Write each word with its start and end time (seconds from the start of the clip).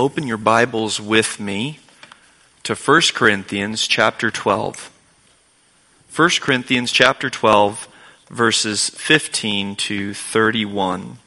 open 0.00 0.26
your 0.26 0.38
Bibles 0.38 0.98
with 0.98 1.38
me 1.38 1.78
to 2.62 2.74
1 2.74 3.02
Corinthians 3.12 3.86
chapter 3.86 4.30
12. 4.30 4.90
1 6.16 6.30
Corinthians 6.40 6.90
chapter 6.90 7.28
12 7.28 7.86
verses 8.30 8.88
15 8.88 9.76
to 9.76 10.14
31. 10.14 11.18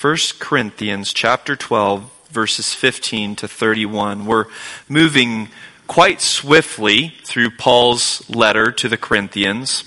1 0.00 0.16
Corinthians 0.40 1.12
chapter 1.12 1.54
12 1.54 2.10
verses 2.32 2.74
15 2.74 3.36
to 3.36 3.46
31. 3.46 4.26
We're 4.26 4.46
moving 4.88 5.48
quite 5.86 6.20
swiftly 6.20 7.14
through 7.22 7.50
Paul's 7.50 8.28
letter 8.28 8.72
to 8.72 8.88
the 8.88 8.96
Corinthians. 8.96 9.84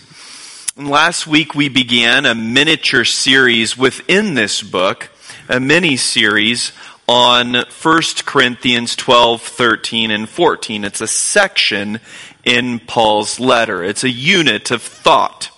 Last 0.77 1.27
week 1.27 1.53
we 1.53 1.67
began 1.67 2.25
a 2.25 2.34
miniature 2.34 3.03
series 3.03 3.77
within 3.77 4.35
this 4.35 4.63
book, 4.63 5.09
a 5.49 5.59
mini 5.59 5.97
series 5.97 6.71
on 7.07 7.53
1 7.53 8.02
Corinthians 8.25 8.95
12, 8.95 9.41
13, 9.41 10.12
and 10.12 10.29
14. 10.29 10.84
It's 10.84 11.01
a 11.01 11.07
section 11.07 11.99
in 12.43 12.79
Paul's 12.79 13.40
letter. 13.40 13.84
It's 13.84 14.04
a 14.04 14.09
unit 14.09 14.71
of 14.71 14.82
thought. 14.82 15.49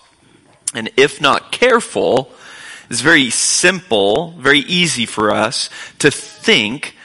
And 0.73 0.89
if 0.97 1.21
not 1.21 1.51
careful, 1.51 2.31
it's 2.89 3.01
very 3.01 3.29
simple, 3.29 4.31
very 4.31 4.59
easy 4.59 5.05
for 5.05 5.31
us 5.31 5.69
to 5.99 6.11
think 6.11 6.95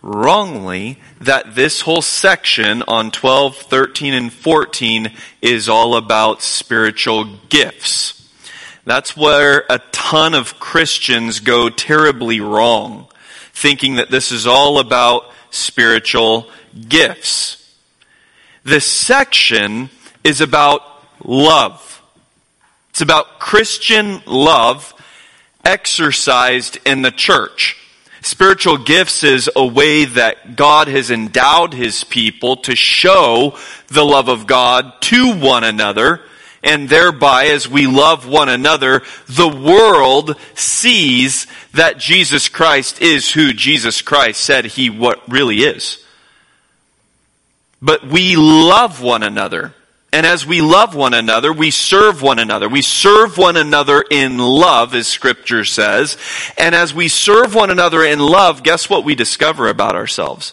wrongly 0.00 0.98
that 1.20 1.54
this 1.54 1.82
whole 1.82 2.02
section 2.02 2.82
on 2.88 3.10
12, 3.10 3.56
13, 3.56 4.14
and 4.14 4.32
14 4.32 5.12
is 5.40 5.68
all 5.68 5.94
about 5.94 6.42
spiritual 6.42 7.24
gifts. 7.48 8.18
That's 8.84 9.16
where 9.16 9.64
a 9.70 9.78
ton 9.92 10.34
of 10.34 10.58
Christians 10.58 11.38
go 11.38 11.68
terribly 11.68 12.40
wrong 12.40 13.06
thinking 13.52 13.96
that 13.96 14.10
this 14.10 14.32
is 14.32 14.46
all 14.46 14.78
about 14.78 15.30
spiritual 15.50 16.48
gifts. 16.88 17.76
This 18.64 18.86
section 18.86 19.90
is 20.24 20.40
about 20.40 20.82
love. 21.24 22.02
It's 22.90 23.00
about 23.00 23.38
Christian 23.38 24.22
love 24.26 24.94
exercised 25.64 26.78
in 26.84 27.02
the 27.02 27.10
church. 27.10 27.76
Spiritual 28.22 28.78
gifts 28.78 29.24
is 29.24 29.50
a 29.56 29.66
way 29.66 30.04
that 30.04 30.54
God 30.54 30.86
has 30.88 31.10
endowed 31.10 31.74
His 31.74 32.04
people 32.04 32.56
to 32.58 32.76
show 32.76 33.58
the 33.88 34.04
love 34.04 34.28
of 34.28 34.46
God 34.46 34.92
to 35.02 35.34
one 35.34 35.64
another 35.64 36.22
and 36.62 36.88
thereby 36.88 37.46
as 37.46 37.68
we 37.68 37.86
love 37.86 38.26
one 38.26 38.48
another, 38.48 39.02
the 39.26 39.48
world 39.48 40.36
sees 40.54 41.46
that 41.74 41.98
Jesus 41.98 42.48
Christ 42.48 43.02
is 43.02 43.32
who 43.32 43.52
Jesus 43.52 44.02
Christ 44.02 44.40
said 44.40 44.64
he 44.66 44.88
what 44.88 45.28
really 45.28 45.58
is. 45.58 46.04
But 47.80 48.06
we 48.06 48.36
love 48.36 49.02
one 49.02 49.24
another. 49.24 49.74
And 50.12 50.26
as 50.26 50.46
we 50.46 50.60
love 50.60 50.94
one 50.94 51.14
another, 51.14 51.52
we 51.52 51.70
serve 51.70 52.20
one 52.20 52.38
another. 52.38 52.68
We 52.68 52.82
serve 52.82 53.38
one 53.38 53.56
another 53.56 54.04
in 54.08 54.36
love, 54.36 54.94
as 54.94 55.08
scripture 55.08 55.64
says. 55.64 56.18
And 56.58 56.74
as 56.74 56.94
we 56.94 57.08
serve 57.08 57.54
one 57.54 57.70
another 57.70 58.04
in 58.04 58.18
love, 58.18 58.62
guess 58.62 58.90
what 58.90 59.04
we 59.04 59.14
discover 59.14 59.68
about 59.68 59.96
ourselves? 59.96 60.52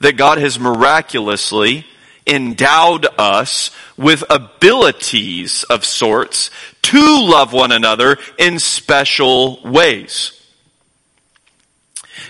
That 0.00 0.16
God 0.16 0.38
has 0.38 0.58
miraculously 0.58 1.86
endowed 2.28 3.06
us 3.18 3.70
with 3.96 4.22
abilities 4.30 5.64
of 5.64 5.84
sorts 5.84 6.50
to 6.82 7.00
love 7.00 7.52
one 7.52 7.72
another 7.72 8.18
in 8.38 8.58
special 8.58 9.60
ways. 9.64 10.34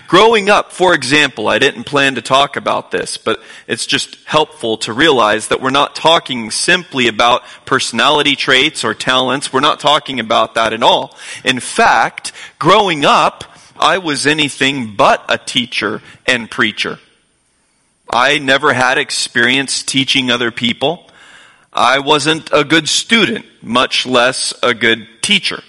Growing 0.07 0.49
up, 0.49 0.71
for 0.71 0.95
example, 0.95 1.47
I 1.47 1.59
didn't 1.59 1.83
plan 1.83 2.15
to 2.15 2.21
talk 2.21 2.55
about 2.55 2.89
this, 2.89 3.17
but 3.17 3.41
it's 3.67 3.85
just 3.85 4.17
helpful 4.25 4.77
to 4.79 4.93
realize 4.93 5.49
that 5.49 5.61
we're 5.61 5.69
not 5.69 5.95
talking 5.95 6.49
simply 6.49 7.07
about 7.07 7.43
personality 7.65 8.35
traits 8.35 8.83
or 8.83 8.95
talents. 8.95 9.53
We're 9.53 9.59
not 9.59 9.79
talking 9.79 10.19
about 10.19 10.55
that 10.55 10.73
at 10.73 10.81
all. 10.81 11.15
In 11.43 11.59
fact, 11.59 12.31
growing 12.57 13.05
up, 13.05 13.43
I 13.79 13.99
was 13.99 14.25
anything 14.25 14.95
but 14.95 15.23
a 15.29 15.37
teacher 15.37 16.01
and 16.25 16.49
preacher. 16.49 16.99
I 18.09 18.39
never 18.39 18.73
had 18.73 18.97
experience 18.97 19.83
teaching 19.83 20.31
other 20.31 20.51
people. 20.51 21.09
I 21.71 21.99
wasn't 21.99 22.49
a 22.51 22.63
good 22.63 22.89
student, 22.89 23.45
much 23.61 24.05
less 24.05 24.53
a 24.63 24.73
good 24.73 25.07
teacher. 25.21 25.61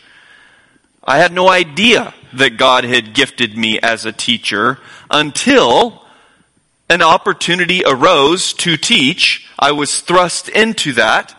I 1.04 1.18
had 1.18 1.32
no 1.32 1.48
idea 1.48 2.14
that 2.34 2.56
God 2.56 2.84
had 2.84 3.14
gifted 3.14 3.56
me 3.56 3.78
as 3.80 4.04
a 4.04 4.12
teacher 4.12 4.78
until 5.10 6.04
an 6.88 7.02
opportunity 7.02 7.82
arose 7.84 8.52
to 8.54 8.76
teach. 8.76 9.48
I 9.58 9.72
was 9.72 10.00
thrust 10.00 10.48
into 10.48 10.92
that 10.94 11.36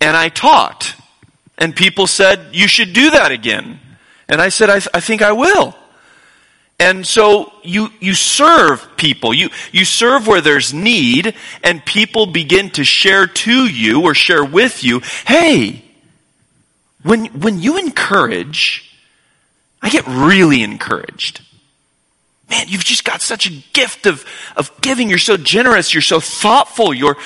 and 0.00 0.16
I 0.16 0.28
taught. 0.28 0.94
And 1.56 1.74
people 1.74 2.06
said, 2.06 2.50
you 2.52 2.68
should 2.68 2.92
do 2.92 3.10
that 3.10 3.32
again. 3.32 3.80
And 4.28 4.40
I 4.40 4.50
said, 4.50 4.70
I, 4.70 4.78
th- 4.78 4.88
I 4.94 5.00
think 5.00 5.22
I 5.22 5.32
will. 5.32 5.74
And 6.78 7.04
so 7.04 7.52
you, 7.64 7.90
you 7.98 8.14
serve 8.14 8.86
people. 8.96 9.34
You, 9.34 9.50
you 9.72 9.84
serve 9.84 10.28
where 10.28 10.40
there's 10.40 10.72
need 10.72 11.34
and 11.64 11.84
people 11.84 12.26
begin 12.26 12.70
to 12.70 12.84
share 12.84 13.26
to 13.26 13.66
you 13.66 14.02
or 14.02 14.14
share 14.14 14.44
with 14.44 14.84
you, 14.84 15.00
hey, 15.26 15.84
when, 17.02 17.26
when 17.26 17.58
you 17.58 17.78
encourage, 17.78 18.96
I 19.82 19.90
get 19.90 20.06
really 20.06 20.62
encouraged. 20.62 21.42
Man, 22.48 22.66
you've 22.68 22.84
just 22.84 23.04
got 23.04 23.22
such 23.22 23.46
a 23.46 23.62
gift 23.72 24.06
of, 24.06 24.24
of 24.56 24.70
giving. 24.80 25.08
You're 25.08 25.18
so 25.18 25.36
generous. 25.36 25.92
You're 25.92 26.00
so 26.00 26.20
thoughtful. 26.20 26.94
You're, 26.94 27.16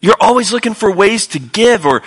you're 0.00 0.16
always 0.18 0.52
looking 0.52 0.74
for 0.74 0.90
ways 0.90 1.26
to 1.28 1.38
give 1.38 1.84
or, 1.84 2.02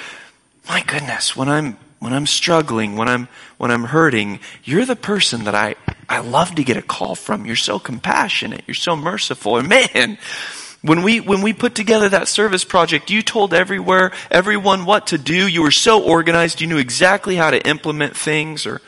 my 0.68 0.81
goodness, 0.81 1.35
when 1.35 1.50
I'm, 1.50 1.78
when 2.00 2.14
I'm 2.14 2.25
struggling, 2.25 2.97
when 2.97 3.08
I'm, 3.08 3.28
when 3.58 3.72
I'm 3.72 3.85
hurting, 3.85 4.40
you're 4.64 4.85
the 4.85 4.96
person 4.96 5.46
that 5.46 5.56
I, 5.56 5.75
I 6.08 6.20
love 6.20 6.56
to 6.56 6.64
get 6.64 6.78
a 6.78 6.82
call 6.82 7.16
from. 7.16 7.46
You're 7.46 7.56
so 7.56 7.80
compassionate. 7.80 8.64
You're 8.68 8.76
so 8.76 8.96
merciful. 8.96 9.58
And 9.58 9.68
man, 9.68 10.18
when 10.82 11.02
we, 11.04 11.20
when 11.20 11.42
we 11.42 11.54
put 11.54 11.76
together 11.76 12.10
that 12.10 12.28
service 12.28 12.64
project, 12.64 13.10
you 13.10 13.22
told 13.22 13.54
everywhere, 13.54 14.12
everyone 14.30 14.86
what 14.86 15.08
to 15.08 15.18
do. 15.18 15.48
You 15.48 15.64
were 15.64 15.72
so 15.72 16.04
organized. 16.04 16.62
You 16.62 16.68
knew 16.68 16.78
exactly 16.78 17.36
how 17.36 17.52
to 17.52 17.68
implement 17.68 18.16
things 18.16 18.66
or, 18.66 18.82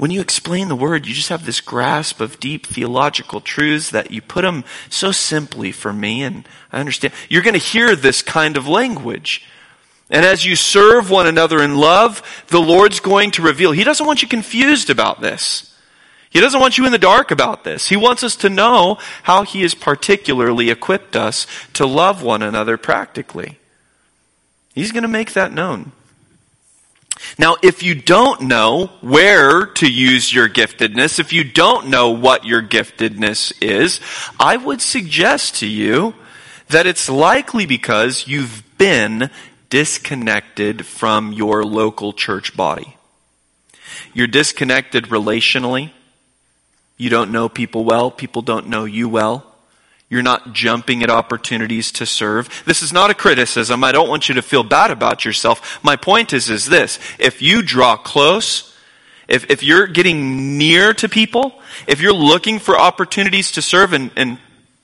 when 0.00 0.10
you 0.10 0.22
explain 0.22 0.68
the 0.68 0.76
word, 0.76 1.06
you 1.06 1.12
just 1.12 1.28
have 1.28 1.44
this 1.44 1.60
grasp 1.60 2.22
of 2.22 2.40
deep 2.40 2.64
theological 2.64 3.42
truths 3.42 3.90
that 3.90 4.10
you 4.10 4.22
put 4.22 4.40
them 4.40 4.64
so 4.88 5.12
simply 5.12 5.72
for 5.72 5.92
me, 5.92 6.22
and 6.22 6.48
I 6.72 6.80
understand. 6.80 7.12
You're 7.28 7.42
going 7.42 7.52
to 7.52 7.58
hear 7.58 7.94
this 7.94 8.22
kind 8.22 8.56
of 8.56 8.66
language. 8.66 9.46
And 10.08 10.24
as 10.24 10.46
you 10.46 10.56
serve 10.56 11.10
one 11.10 11.26
another 11.26 11.62
in 11.62 11.76
love, 11.76 12.22
the 12.48 12.62
Lord's 12.62 12.98
going 12.98 13.32
to 13.32 13.42
reveal. 13.42 13.72
He 13.72 13.84
doesn't 13.84 14.06
want 14.06 14.22
you 14.22 14.28
confused 14.28 14.88
about 14.88 15.20
this. 15.20 15.70
He 16.30 16.40
doesn't 16.40 16.60
want 16.60 16.78
you 16.78 16.86
in 16.86 16.92
the 16.92 16.98
dark 16.98 17.32
about 17.32 17.64
this. 17.64 17.88
He 17.88 17.96
wants 17.96 18.22
us 18.22 18.36
to 18.36 18.48
know 18.48 18.98
how 19.24 19.42
He 19.42 19.62
has 19.62 19.74
particularly 19.74 20.70
equipped 20.70 21.16
us 21.16 21.46
to 21.74 21.84
love 21.86 22.22
one 22.22 22.42
another 22.42 22.76
practically. 22.76 23.58
He's 24.72 24.92
going 24.92 25.02
to 25.02 25.08
make 25.08 25.32
that 25.32 25.52
known. 25.52 25.92
Now, 27.38 27.56
if 27.62 27.82
you 27.82 27.94
don't 27.94 28.42
know 28.42 28.86
where 29.00 29.66
to 29.66 29.90
use 29.90 30.32
your 30.32 30.48
giftedness, 30.48 31.18
if 31.18 31.32
you 31.32 31.44
don't 31.44 31.88
know 31.88 32.10
what 32.10 32.44
your 32.44 32.62
giftedness 32.62 33.52
is, 33.60 34.00
I 34.38 34.56
would 34.56 34.80
suggest 34.80 35.56
to 35.56 35.66
you 35.66 36.14
that 36.68 36.86
it's 36.86 37.08
likely 37.08 37.66
because 37.66 38.26
you've 38.26 38.62
been 38.78 39.30
disconnected 39.68 40.86
from 40.86 41.32
your 41.32 41.64
local 41.64 42.12
church 42.12 42.56
body. 42.56 42.96
You're 44.14 44.26
disconnected 44.26 45.06
relationally. 45.06 45.92
You 47.00 47.08
don't 47.08 47.32
know 47.32 47.48
people 47.48 47.84
well. 47.84 48.10
People 48.10 48.42
don't 48.42 48.68
know 48.68 48.84
you 48.84 49.08
well. 49.08 49.46
You're 50.10 50.22
not 50.22 50.52
jumping 50.52 51.02
at 51.02 51.08
opportunities 51.08 51.92
to 51.92 52.04
serve. 52.04 52.48
This 52.66 52.82
is 52.82 52.92
not 52.92 53.10
a 53.10 53.14
criticism. 53.14 53.82
I 53.82 53.92
don't 53.92 54.08
want 54.08 54.28
you 54.28 54.34
to 54.34 54.42
feel 54.42 54.62
bad 54.64 54.90
about 54.90 55.24
yourself. 55.24 55.82
My 55.82 55.96
point 55.96 56.32
is, 56.32 56.50
is 56.50 56.66
this. 56.66 56.98
If 57.18 57.40
you 57.40 57.62
draw 57.62 57.96
close, 57.96 58.66
If, 59.28 59.48
if 59.48 59.62
you're 59.62 59.86
getting 59.86 60.58
near 60.58 60.92
to 60.94 61.08
people, 61.08 61.54
if 61.86 62.00
you're 62.00 62.12
looking 62.12 62.58
for 62.58 62.76
opportunities 62.76 63.52
to 63.52 63.62
serve 63.62 63.92
and, 63.92 64.10
and 64.16 64.38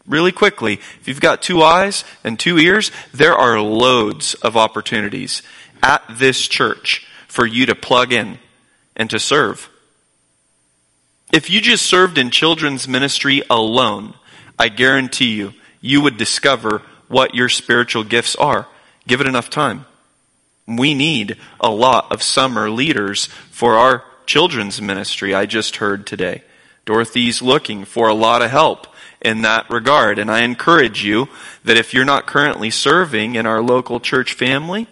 really 0.07 0.31
quickly, 0.31 0.75
if 1.01 1.09
you've 1.09 1.21
got 1.21 1.43
two 1.43 1.63
eyes 1.63 2.05
and 2.23 2.39
two 2.39 2.57
ears, 2.57 2.93
there 3.13 3.35
are 3.35 3.61
loads 3.61 4.35
of 4.35 4.57
opportunities 4.57 5.43
at 5.83 6.03
this 6.09 6.47
church 6.47 7.07
for 7.27 7.45
you 7.45 7.67
to 7.67 7.75
plug 7.75 8.13
in 8.13 8.39
and 8.95 9.11
to 9.11 9.19
serve. 9.19 9.69
If 11.33 11.51
you 11.51 11.61
just 11.61 11.85
served 11.85 12.19
in 12.19 12.31
children's 12.31 12.87
ministry 12.87 13.43
alone, 13.51 14.15
I 14.59 14.69
guarantee 14.69 15.35
you, 15.35 15.55
you 15.81 16.01
would 16.01 16.17
discover 16.17 16.83
what 17.09 17.35
your 17.35 17.49
spiritual 17.49 18.05
gifts 18.05 18.37
are. 18.37 18.69
Give 19.07 19.21
it 19.21 19.27
enough 19.27 19.51
time. 19.51 19.87
We 20.67 20.95
need 20.95 21.37
a 21.61 21.71
lot 21.71 22.11
of 22.11 22.23
summer 22.23 22.71
leaders 22.71 23.27
for 23.51 23.75
our 23.75 24.05
children's 24.27 24.81
ministry, 24.81 25.35
I 25.35 25.47
just 25.47 25.77
heard 25.77 26.07
today. 26.07 26.43
Dorothy's 26.85 27.43
looking 27.43 27.85
for 27.85 28.09
a 28.09 28.15
lot 28.15 28.43
of 28.43 28.51
help 28.51 28.87
in 29.21 29.43
that 29.43 29.69
regard. 29.71 30.19
And 30.19 30.31
I 30.31 30.43
encourage 30.43 31.05
you 31.05 31.29
that 31.65 31.77
if 31.77 31.93
you're 31.93 32.05
not 32.05 32.27
currently 32.27 32.71
serving 32.71 33.35
in 33.35 33.47
our 33.47 33.61
local 33.61 34.01
church 34.01 34.33
family, 34.33 34.87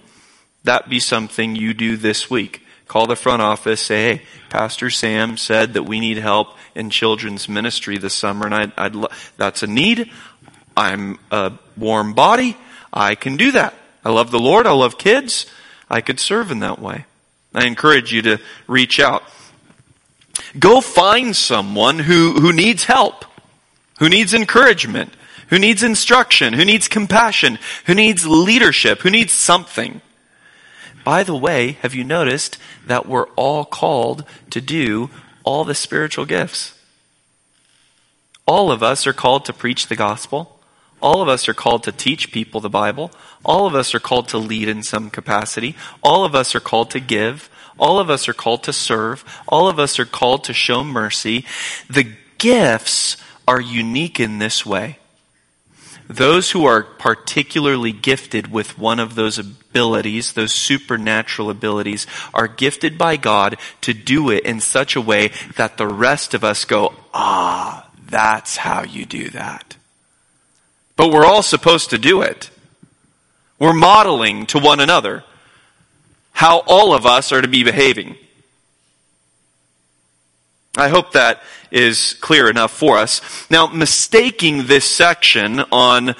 that 0.65 0.89
be 0.89 0.99
something 0.99 1.55
you 1.55 1.75
do 1.75 1.97
this 1.97 2.31
week. 2.31 2.64
Call 2.87 3.07
the 3.07 3.17
front 3.17 3.43
office, 3.43 3.81
say, 3.81 4.17
hey, 4.17 4.23
Pastor 4.51 4.91
Sam 4.91 5.37
said 5.37 5.75
that 5.75 5.85
we 5.85 6.01
need 6.01 6.19
help 6.19 6.57
in 6.75 6.91
children's 6.91 7.49
ministry 7.49 7.99
this 7.99 8.15
summer, 8.15 8.47
and 8.47 8.55
I'd, 8.55 8.73
I'd 8.77 8.95
lo- 8.95 9.09
that's 9.37 9.63
a 9.63 9.67
need. 9.67 10.11
I'm 10.77 11.19
a 11.31 11.53
warm 11.77 12.13
body. 12.13 12.57
I 12.93 13.15
can 13.15 13.37
do 13.37 13.53
that. 13.53 13.75
I 14.05 14.11
love 14.11 14.31
the 14.31 14.39
Lord. 14.39 14.67
I 14.67 14.73
love 14.73 14.99
kids. 14.99 15.47
I 15.89 16.01
could 16.01 16.21
serve 16.21 16.51
in 16.51 16.61
that 16.61 16.79
way. 16.79 17.07
I 17.55 17.67
encourage 17.67 18.13
you 18.13 18.23
to 18.23 18.41
reach 18.67 19.01
out. 19.01 19.23
Go 20.59 20.81
find 20.81 21.35
someone 21.35 22.01
who, 22.01 22.35
who 22.35 22.53
needs 22.53 22.85
help, 22.85 23.25
who 23.99 24.09
needs 24.09 24.35
encouragement, 24.35 25.13
who 25.49 25.59
needs 25.59 25.83
instruction, 25.83 26.53
who 26.53 26.65
needs 26.65 26.89
compassion, 26.89 27.59
who 27.87 27.95
needs 27.95 28.27
leadership, 28.27 29.01
who 29.01 29.11
needs 29.11 29.33
something. 29.33 30.01
By 31.05 31.23
the 31.23 31.37
way, 31.37 31.73
have 31.83 31.95
you 31.95 32.03
noticed 32.03 32.59
that 32.87 33.07
we're 33.07 33.29
all 33.37 33.65
called 33.65 34.25
to 34.51 34.61
do 34.61 35.11
all 35.45 35.65
the 35.65 35.75
spiritual 35.75 36.25
gifts? 36.25 36.79
All 38.47 38.73
of 38.73 38.83
us 38.83 39.07
are 39.07 39.13
called 39.13 39.45
to 39.45 39.53
preach 39.53 39.87
the 39.87 39.97
gospel. 39.97 40.59
All 41.01 41.21
of 41.21 41.29
us 41.29 41.49
are 41.49 41.55
called 41.55 41.83
to 41.85 41.93
teach 41.93 42.33
people 42.33 42.61
the 42.61 42.71
Bible. 42.71 43.11
All 43.45 43.67
of 43.67 43.75
us 43.75 43.95
are 43.95 44.01
called 44.01 44.29
to 44.29 44.39
lead 44.39 44.69
in 44.69 44.83
some 44.83 45.11
capacity. 45.11 45.77
All 46.03 46.25
of 46.25 46.35
us 46.35 46.55
are 46.55 46.61
called 46.61 46.91
to 46.93 47.01
give. 47.01 47.51
All 47.79 47.99
of 47.99 48.09
us 48.09 48.27
are 48.29 48.35
called 48.35 48.63
to 48.65 48.73
serve. 48.73 49.25
All 49.47 49.69
of 49.69 49.79
us 49.79 49.99
are 49.99 50.07
called 50.07 50.45
to 50.45 50.55
show 50.55 50.83
mercy. 50.83 51.45
The 51.91 52.15
gifts 52.39 53.19
are 53.47 53.61
unique 53.61 54.19
in 54.19 54.39
this 54.39 54.65
way. 54.65 54.99
Those 56.09 56.51
who 56.51 56.67
are 56.67 56.83
particularly 56.83 57.93
gifted 57.93 58.51
with 58.51 58.79
one 58.79 59.01
of 59.01 59.15
those 59.15 59.39
abilities, 59.39 60.33
those 60.33 60.53
supernatural 60.53 61.49
abilities, 61.49 62.07
are 62.35 62.47
gifted 62.47 62.99
by 62.99 63.17
God 63.17 63.57
to 63.81 63.95
do 63.95 64.31
it 64.31 64.45
in 64.45 64.61
such 64.61 64.97
a 64.97 65.01
way 65.01 65.33
that 65.57 65.79
the 65.79 65.87
rest 65.87 66.35
of 66.35 66.45
us 66.45 66.65
go, 66.65 66.95
ah, 67.15 67.89
that's 68.07 68.59
how 68.59 68.85
you 68.85 69.07
do 69.07 69.31
that. 69.31 69.77
But 70.97 71.11
we're 71.11 71.25
all 71.27 71.43
supposed 71.43 71.91
to 71.91 71.99
do 71.99 72.21
it. 72.21 72.51
We're 73.59 73.73
modeling 73.73 74.47
to 74.47 74.59
one 74.59 74.81
another 74.81 75.25
how 76.33 76.59
all 76.67 76.93
of 76.93 77.07
us 77.07 77.33
are 77.33 77.41
to 77.41 77.49
be 77.49 77.65
behaving. 77.65 78.17
I 80.77 80.89
hope 80.89 81.13
that 81.13 81.43
is 81.71 82.15
clear 82.15 82.51
enough 82.51 82.73
for 82.73 82.99
us. 82.99 83.21
Now, 83.49 83.69
mistaking 83.69 84.67
this 84.67 84.85
section 84.85 85.61
on 85.71 86.17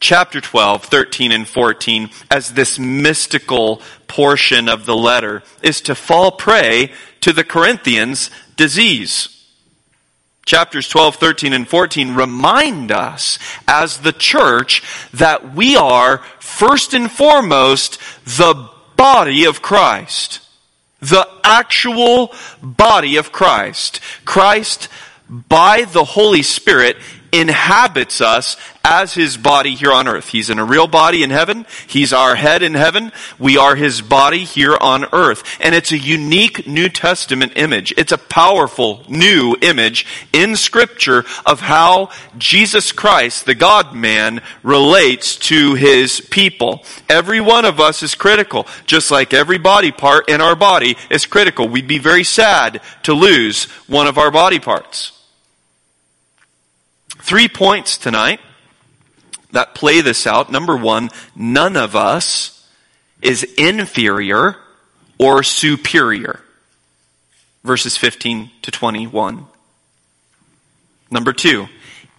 chapter 0.00 0.40
12, 0.40 0.84
13, 0.84 1.32
and 1.32 1.48
14 1.48 2.10
as 2.30 2.52
this 2.52 2.78
mystical 2.78 3.80
portion 4.06 4.68
of 4.68 4.84
the 4.84 4.96
letter 4.96 5.42
is 5.62 5.80
to 5.82 5.94
fall 5.94 6.30
prey 6.32 6.92
to 7.22 7.32
the 7.32 7.44
Corinthians' 7.44 8.30
disease. 8.56 9.32
Chapters 10.44 10.88
12, 10.88 11.16
13, 11.16 11.52
and 11.54 11.66
14 11.66 12.14
remind 12.14 12.92
us 12.92 13.38
as 13.66 13.98
the 13.98 14.12
church 14.12 14.82
that 15.12 15.54
we 15.54 15.74
are 15.74 16.18
first 16.38 16.94
and 16.94 17.10
foremost 17.10 17.98
the 18.24 18.68
body 18.96 19.44
of 19.44 19.60
Christ. 19.60 20.45
The 21.00 21.28
actual 21.44 22.34
body 22.62 23.16
of 23.16 23.32
Christ. 23.32 24.00
Christ, 24.24 24.88
by 25.28 25.84
the 25.84 26.04
Holy 26.04 26.42
Spirit, 26.42 26.96
inhabits 27.32 28.20
us 28.20 28.56
as 28.84 29.14
his 29.14 29.36
body 29.36 29.74
here 29.74 29.92
on 29.92 30.06
earth. 30.06 30.28
He's 30.28 30.48
in 30.48 30.60
a 30.60 30.64
real 30.64 30.86
body 30.86 31.24
in 31.24 31.30
heaven. 31.30 31.66
He's 31.88 32.12
our 32.12 32.36
head 32.36 32.62
in 32.62 32.74
heaven. 32.74 33.10
We 33.38 33.56
are 33.56 33.74
his 33.74 34.00
body 34.00 34.44
here 34.44 34.76
on 34.80 35.06
earth. 35.12 35.42
And 35.60 35.74
it's 35.74 35.90
a 35.90 35.98
unique 35.98 36.68
New 36.68 36.88
Testament 36.88 37.54
image. 37.56 37.92
It's 37.96 38.12
a 38.12 38.18
powerful 38.18 39.02
new 39.08 39.56
image 39.60 40.06
in 40.32 40.54
scripture 40.54 41.24
of 41.44 41.60
how 41.60 42.10
Jesus 42.38 42.92
Christ, 42.92 43.44
the 43.44 43.56
God 43.56 43.92
man, 43.92 44.40
relates 44.62 45.34
to 45.36 45.74
his 45.74 46.20
people. 46.20 46.84
Every 47.08 47.40
one 47.40 47.64
of 47.64 47.80
us 47.80 48.04
is 48.04 48.14
critical, 48.14 48.68
just 48.86 49.10
like 49.10 49.34
every 49.34 49.58
body 49.58 49.90
part 49.90 50.28
in 50.28 50.40
our 50.40 50.54
body 50.54 50.96
is 51.10 51.26
critical. 51.26 51.68
We'd 51.68 51.88
be 51.88 51.98
very 51.98 52.24
sad 52.24 52.80
to 53.02 53.14
lose 53.14 53.64
one 53.88 54.06
of 54.06 54.16
our 54.16 54.30
body 54.30 54.60
parts. 54.60 55.15
Three 57.26 57.48
points 57.48 57.98
tonight 57.98 58.38
that 59.50 59.74
play 59.74 60.00
this 60.00 60.28
out. 60.28 60.52
Number 60.52 60.76
one, 60.76 61.10
none 61.34 61.76
of 61.76 61.96
us 61.96 62.68
is 63.20 63.42
inferior 63.58 64.54
or 65.18 65.42
superior. 65.42 66.38
Verses 67.64 67.96
15 67.96 68.52
to 68.62 68.70
21. 68.70 69.44
Number 71.10 71.32
two, 71.32 71.66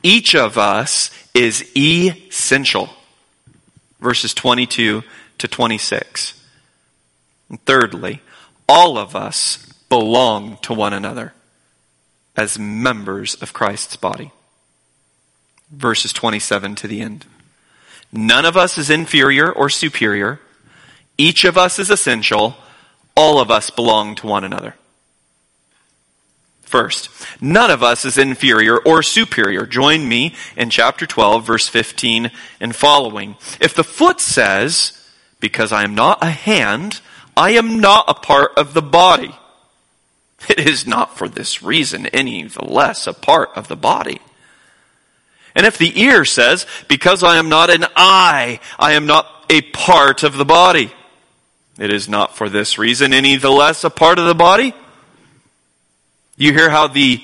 each 0.03 0.35
of 0.35 0.57
us 0.57 1.09
is 1.33 1.63
essential. 1.73 2.89
Verses 4.01 4.33
22 4.33 5.03
to 5.37 5.47
26. 5.47 6.43
And 7.47 7.63
thirdly, 7.63 8.21
all 8.67 8.97
of 8.97 9.15
us 9.15 9.71
belong 9.87 10.57
to 10.63 10.73
one 10.73 10.91
another 10.91 11.33
as 12.35 12.59
members 12.59 13.35
of 13.35 13.53
Christ's 13.53 13.95
body 13.95 14.33
verses 15.71 16.13
27 16.13 16.75
to 16.75 16.87
the 16.87 17.01
end. 17.01 17.25
None 18.11 18.45
of 18.45 18.55
us 18.55 18.77
is 18.77 18.89
inferior 18.89 19.51
or 19.51 19.69
superior. 19.69 20.39
Each 21.17 21.43
of 21.43 21.57
us 21.57 21.79
is 21.79 21.89
essential. 21.89 22.55
All 23.15 23.39
of 23.39 23.51
us 23.51 23.69
belong 23.69 24.15
to 24.15 24.27
one 24.27 24.43
another. 24.43 24.75
First, 26.61 27.09
none 27.39 27.71
of 27.71 27.81
us 27.81 28.03
is 28.03 28.17
inferior 28.17 28.77
or 28.77 29.01
superior. 29.01 29.65
Join 29.65 30.07
me 30.07 30.35
in 30.57 30.69
chapter 30.69 31.05
12, 31.05 31.45
verse 31.45 31.69
15 31.69 32.29
and 32.59 32.75
following. 32.75 33.37
If 33.61 33.73
the 33.73 33.85
foot 33.85 34.19
says, 34.19 35.09
Because 35.39 35.71
I 35.71 35.85
am 35.85 35.95
not 35.95 36.21
a 36.21 36.29
hand, 36.29 36.99
I 37.37 37.51
am 37.51 37.79
not 37.79 38.05
a 38.09 38.13
part 38.13 38.51
of 38.57 38.73
the 38.73 38.81
body, 38.81 39.33
it 40.49 40.59
is 40.59 40.85
not 40.85 41.17
for 41.17 41.29
this 41.29 41.63
reason 41.63 42.07
any 42.07 42.43
the 42.43 42.65
less 42.65 43.07
a 43.07 43.13
part 43.13 43.49
of 43.55 43.69
the 43.69 43.77
body. 43.77 44.19
And 45.57 45.65
if 45.65 45.79
the 45.79 45.99
ear 45.99 46.23
says, 46.23 46.67
because 46.87 47.23
I 47.23 47.37
am 47.37 47.49
not 47.49 47.71
an 47.71 47.83
eye, 47.95 48.59
I 48.77 48.93
am 48.93 49.07
not 49.07 49.25
a 49.49 49.63
part 49.63 50.21
of 50.21 50.37
the 50.37 50.45
body, 50.45 50.93
it 51.79 51.91
is 51.91 52.07
not 52.07 52.37
for 52.37 52.47
this 52.47 52.77
reason 52.77 53.11
any 53.11 53.37
the 53.37 53.49
less 53.49 53.83
a 53.83 53.89
part 53.89 54.19
of 54.19 54.27
the 54.27 54.35
body. 54.35 54.75
You 56.35 56.53
hear 56.53 56.69
how 56.69 56.87
the 56.87 57.23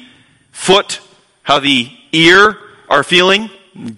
foot, 0.51 0.99
how 1.43 1.59
the 1.59 1.91
ear 2.11 2.57
are 2.89 3.03
feeling? 3.03 3.51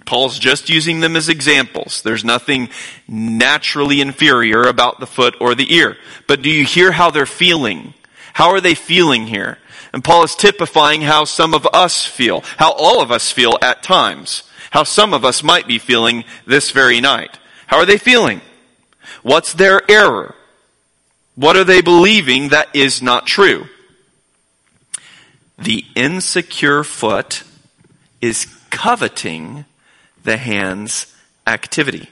Paul's 0.06 0.38
just 0.38 0.70
using 0.70 1.00
them 1.00 1.16
as 1.16 1.30
examples. 1.30 2.02
There's 2.02 2.26
nothing 2.26 2.68
naturally 3.08 4.02
inferior 4.02 4.64
about 4.64 5.00
the 5.00 5.08
foot 5.08 5.36
or 5.40 5.56
the 5.56 5.74
ear. 5.74 5.96
But 6.28 6.42
do 6.42 6.50
you 6.50 6.66
hear 6.66 6.92
how 6.92 7.10
they're 7.10 7.26
feeling? 7.26 7.94
How 8.34 8.50
are 8.50 8.60
they 8.60 8.76
feeling 8.76 9.28
here? 9.28 9.60
And 9.96 10.04
Paul 10.04 10.24
is 10.24 10.36
typifying 10.36 11.04
how 11.04 11.24
some 11.24 11.54
of 11.54 11.66
us 11.72 12.06
feel, 12.06 12.42
how 12.58 12.74
all 12.74 13.02
of 13.02 13.12
us 13.12 13.32
feel 13.32 13.58
at 13.62 13.82
times, 13.82 14.44
how 14.72 14.84
some 14.84 15.14
of 15.14 15.24
us 15.24 15.42
might 15.42 15.68
be 15.68 15.80
feeling 15.80 16.26
this 16.46 16.72
very 16.72 17.00
night. 17.00 17.40
How 17.68 17.78
are 17.78 17.86
they 17.86 17.98
feeling? 17.98 18.42
What's 19.24 19.54
their 19.54 19.90
error? 19.90 20.36
What 21.36 21.56
are 21.56 21.64
they 21.64 21.80
believing 21.80 22.50
that 22.50 22.76
is 22.76 23.02
not 23.02 23.26
true? 23.26 23.68
The 25.58 25.86
insecure 25.96 26.84
foot 26.84 27.44
is 28.20 28.54
coveting 28.72 29.64
the 30.26 30.36
hand's 30.36 31.16
activity. 31.48 32.10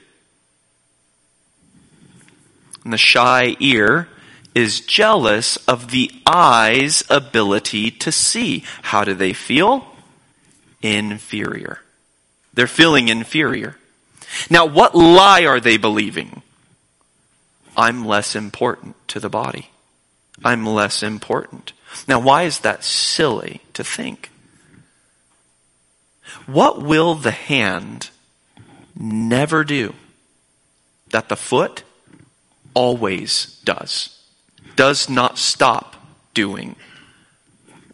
And 2.82 2.94
the 2.94 2.98
shy 2.98 3.56
ear 3.60 4.08
is 4.54 4.80
jealous 4.80 5.56
of 5.68 5.90
the 5.90 6.10
eye's 6.26 7.02
ability 7.10 7.90
to 7.90 8.12
see. 8.12 8.64
How 8.82 9.04
do 9.04 9.14
they 9.14 9.32
feel? 9.32 9.86
Inferior. 10.82 11.80
They're 12.52 12.66
feeling 12.66 13.08
inferior. 13.08 13.76
Now, 14.48 14.66
what 14.66 14.94
lie 14.94 15.44
are 15.44 15.60
they 15.60 15.76
believing? 15.76 16.42
I'm 17.76 18.04
less 18.04 18.36
important 18.36 18.96
to 19.08 19.20
the 19.20 19.28
body. 19.28 19.70
I'm 20.44 20.64
less 20.64 21.02
important. 21.02 21.72
Now, 22.06 22.20
why 22.20 22.44
is 22.44 22.60
that 22.60 22.84
silly 22.84 23.60
to 23.74 23.82
think? 23.82 24.30
What 26.46 26.82
will 26.82 27.14
the 27.14 27.30
hand 27.30 28.10
never 28.96 29.64
do 29.64 29.94
that 31.10 31.28
the 31.28 31.36
foot 31.36 31.82
always 32.74 33.60
does? 33.64 34.13
Does 34.76 35.08
not 35.08 35.38
stop 35.38 35.96
doing. 36.32 36.76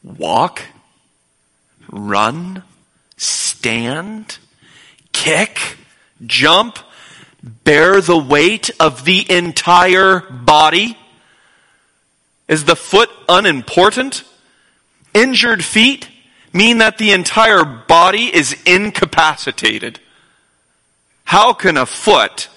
Walk, 0.02 0.62
run, 1.90 2.62
stand, 3.16 4.38
kick, 5.12 5.76
jump, 6.26 6.78
bear 7.42 8.00
the 8.00 8.18
weight 8.18 8.70
of 8.80 9.04
the 9.04 9.30
entire 9.30 10.20
body? 10.20 10.96
Is 12.48 12.64
the 12.64 12.76
foot 12.76 13.10
unimportant? 13.28 14.24
Injured 15.14 15.64
feet 15.64 16.08
mean 16.52 16.78
that 16.78 16.98
the 16.98 17.12
entire 17.12 17.64
body 17.64 18.34
is 18.34 18.56
incapacitated. 18.64 20.00
How 21.24 21.52
can 21.52 21.76
a 21.76 21.86
foot, 21.86 22.48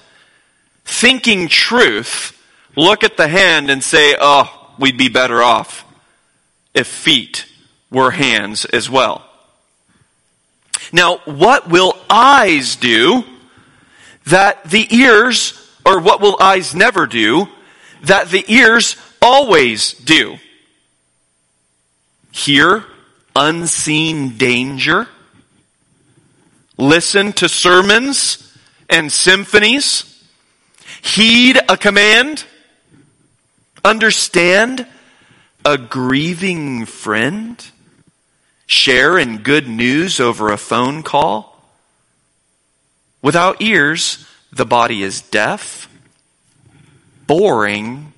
thinking 0.84 1.48
truth, 1.48 2.40
look 2.76 3.04
at 3.04 3.18
the 3.18 3.28
hand 3.28 3.70
and 3.70 3.84
say, 3.84 4.16
oh, 4.20 4.74
we'd 4.78 4.98
be 4.98 5.10
better 5.10 5.42
off 5.42 5.86
if 6.74 6.88
feet 6.88 7.46
were 7.92 8.12
hands 8.12 8.66
as 8.66 8.90
well? 8.90 9.26
Now, 10.92 11.18
what 11.26 11.70
will 11.70 11.98
eyes 12.10 12.76
do 12.76 13.24
that 14.26 14.64
the 14.66 14.88
ears, 14.96 15.60
or 15.86 16.00
what 16.00 16.22
will 16.22 16.38
eyes 16.40 16.76
never 16.76 17.08
do 17.08 17.48
that 18.04 18.30
the 18.30 18.46
ears 18.48 18.96
always 19.22 19.94
do? 19.94 20.38
Hear 22.32 22.86
unseen 23.36 24.38
danger, 24.38 25.08
listen 26.78 27.34
to 27.34 27.50
sermons 27.50 28.56
and 28.90 29.12
symphonies, 29.12 30.24
heed 31.02 31.60
a 31.70 31.78
command, 31.78 32.46
understand 33.84 34.88
a 35.66 35.78
grieving 35.78 36.86
friend, 36.86 37.66
share 38.66 39.18
in 39.18 39.38
good 39.38 39.68
news 39.68 40.20
over 40.20 40.50
a 40.50 40.58
phone 40.58 41.04
call. 41.04 41.62
Without 43.22 43.62
ears, 43.62 44.26
the 44.52 44.66
body 44.66 45.04
is 45.04 45.22
deaf, 45.22 45.90
boring, 47.28 48.14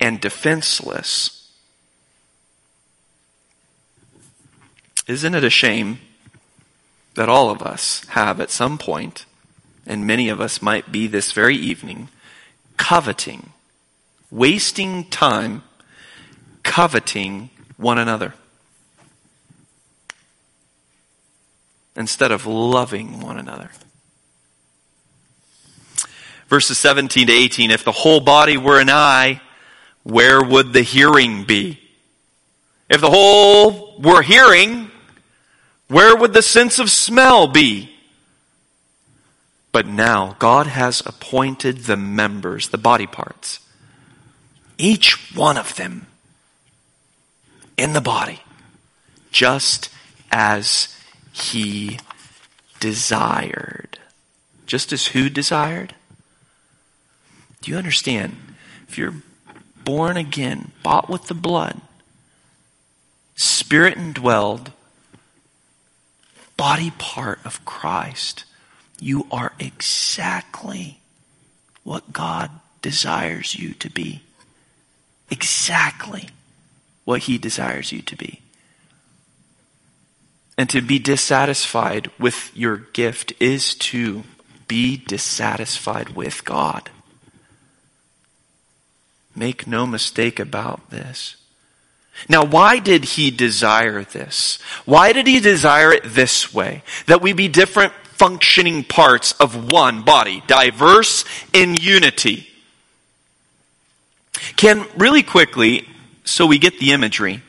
and 0.00 0.20
defenseless. 0.20 1.50
Isn't 5.06 5.34
it 5.34 5.44
a 5.44 5.50
shame 5.50 6.00
that 7.14 7.28
all 7.28 7.50
of 7.50 7.62
us 7.62 8.04
have 8.10 8.40
at 8.40 8.50
some 8.50 8.78
point, 8.78 9.24
and 9.86 10.06
many 10.06 10.28
of 10.28 10.40
us 10.40 10.62
might 10.62 10.92
be 10.92 11.06
this 11.06 11.32
very 11.32 11.56
evening, 11.56 12.08
coveting, 12.76 13.52
wasting 14.30 15.04
time 15.04 15.62
coveting 16.62 17.50
one 17.76 17.98
another 17.98 18.34
instead 21.96 22.30
of 22.30 22.46
loving 22.46 23.20
one 23.20 23.38
another? 23.38 23.70
Verses 26.48 26.78
17 26.78 27.26
to 27.26 27.32
18, 27.32 27.70
if 27.70 27.84
the 27.84 27.92
whole 27.92 28.20
body 28.20 28.56
were 28.56 28.80
an 28.80 28.88
eye, 28.88 29.40
where 30.02 30.42
would 30.42 30.72
the 30.72 30.82
hearing 30.82 31.44
be? 31.44 31.78
If 32.88 33.02
the 33.02 33.10
whole 33.10 33.98
were 33.98 34.22
hearing, 34.22 34.90
where 35.88 36.16
would 36.16 36.32
the 36.32 36.42
sense 36.42 36.78
of 36.78 36.90
smell 36.90 37.46
be? 37.46 37.94
But 39.72 39.86
now 39.86 40.36
God 40.38 40.66
has 40.66 41.02
appointed 41.04 41.80
the 41.80 41.96
members, 41.96 42.68
the 42.68 42.78
body 42.78 43.06
parts, 43.06 43.60
each 44.78 45.34
one 45.34 45.58
of 45.58 45.74
them 45.76 46.06
in 47.76 47.92
the 47.92 48.00
body, 48.00 48.40
just 49.30 49.90
as 50.30 50.96
he 51.32 51.98
desired. 52.80 53.98
Just 54.66 54.92
as 54.92 55.08
who 55.08 55.28
desired? 55.28 55.94
Do 57.60 57.70
you 57.70 57.76
understand? 57.76 58.36
If 58.88 58.96
you're 58.98 59.14
born 59.84 60.16
again, 60.16 60.72
bought 60.82 61.08
with 61.08 61.26
the 61.26 61.34
blood, 61.34 61.80
spirit 63.34 63.96
indwelled, 63.96 64.72
body 66.56 66.92
part 66.98 67.40
of 67.44 67.64
Christ, 67.64 68.44
you 69.00 69.26
are 69.30 69.52
exactly 69.58 71.00
what 71.84 72.12
God 72.12 72.50
desires 72.82 73.54
you 73.54 73.74
to 73.74 73.88
be. 73.88 74.22
Exactly 75.30 76.28
what 77.04 77.22
He 77.22 77.38
desires 77.38 77.92
you 77.92 78.02
to 78.02 78.16
be. 78.16 78.40
And 80.56 80.68
to 80.70 80.80
be 80.80 80.98
dissatisfied 80.98 82.10
with 82.18 82.50
your 82.54 82.76
gift 82.76 83.32
is 83.38 83.74
to 83.76 84.24
be 84.66 84.96
dissatisfied 84.96 86.10
with 86.10 86.44
God. 86.44 86.90
Make 89.36 89.66
no 89.66 89.86
mistake 89.86 90.40
about 90.40 90.90
this. 90.90 91.36
Now, 92.28 92.44
why 92.44 92.80
did 92.80 93.04
he 93.04 93.30
desire 93.30 94.02
this? 94.02 94.58
Why 94.84 95.12
did 95.12 95.26
he 95.26 95.38
desire 95.38 95.92
it 95.92 96.02
this 96.04 96.52
way? 96.52 96.82
That 97.06 97.22
we 97.22 97.32
be 97.32 97.46
different 97.46 97.92
functioning 98.04 98.82
parts 98.82 99.32
of 99.32 99.70
one 99.70 100.02
body, 100.02 100.42
diverse 100.48 101.24
in 101.52 101.76
unity. 101.76 102.47
Can 104.56 104.86
really 104.96 105.22
quickly, 105.22 105.88
so 106.24 106.46
we 106.46 106.58
get 106.58 106.78
the 106.78 106.92
imagery, 106.92 107.42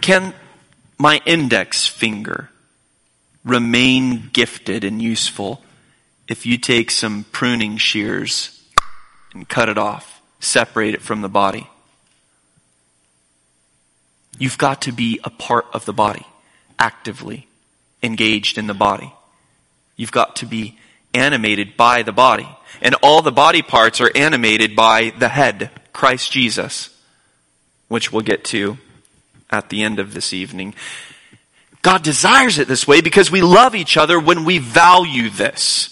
can 0.00 0.34
my 0.98 1.20
index 1.24 1.86
finger 1.86 2.50
remain 3.44 4.30
gifted 4.32 4.84
and 4.84 5.00
useful 5.00 5.62
if 6.28 6.46
you 6.46 6.58
take 6.58 6.90
some 6.90 7.24
pruning 7.32 7.76
shears 7.76 8.62
and 9.32 9.48
cut 9.48 9.68
it 9.68 9.78
off? 9.78 10.12
separate 10.42 10.94
it 10.94 11.02
from 11.02 11.22
the 11.22 11.28
body. 11.28 11.68
You've 14.38 14.58
got 14.58 14.82
to 14.82 14.92
be 14.92 15.20
a 15.24 15.30
part 15.30 15.66
of 15.72 15.84
the 15.84 15.92
body, 15.92 16.26
actively 16.78 17.46
engaged 18.02 18.58
in 18.58 18.66
the 18.66 18.74
body. 18.74 19.14
You've 19.96 20.12
got 20.12 20.36
to 20.36 20.46
be 20.46 20.78
animated 21.14 21.76
by 21.76 22.02
the 22.02 22.12
body. 22.12 22.48
And 22.80 22.96
all 23.02 23.22
the 23.22 23.32
body 23.32 23.62
parts 23.62 24.00
are 24.00 24.10
animated 24.14 24.74
by 24.74 25.12
the 25.18 25.28
head, 25.28 25.70
Christ 25.92 26.32
Jesus, 26.32 26.90
which 27.88 28.12
we'll 28.12 28.22
get 28.22 28.44
to 28.46 28.78
at 29.50 29.68
the 29.68 29.82
end 29.82 29.98
of 29.98 30.14
this 30.14 30.32
evening. 30.32 30.74
God 31.82 32.02
desires 32.02 32.58
it 32.58 32.68
this 32.68 32.86
way 32.86 33.00
because 33.00 33.30
we 33.30 33.42
love 33.42 33.74
each 33.74 33.96
other 33.96 34.18
when 34.18 34.44
we 34.44 34.58
value 34.58 35.30
this. 35.30 35.88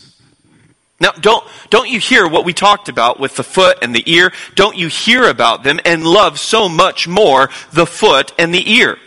Now, 1.01 1.13
don't, 1.13 1.45
don't 1.71 1.89
you 1.89 1.99
hear 1.99 2.29
what 2.29 2.45
we 2.45 2.53
talked 2.53 2.89
about 2.89 3.19
with 3.19 3.37
the 3.37 3.43
foot 3.43 3.79
and 3.83 3.95
the 3.95 4.05
ear? 4.07 4.33
Don't 4.55 4.77
you 4.77 4.89
hear 4.89 5.29
about 5.29 5.63
them 5.63 5.81
and 5.85 6.05
love 6.05 6.39
so 6.39 6.69
much 6.69 7.09
more 7.09 7.49
the 7.73 7.87
foot 7.87 8.33
and 8.39 8.55
the 8.55 8.71
ear? 8.71 8.99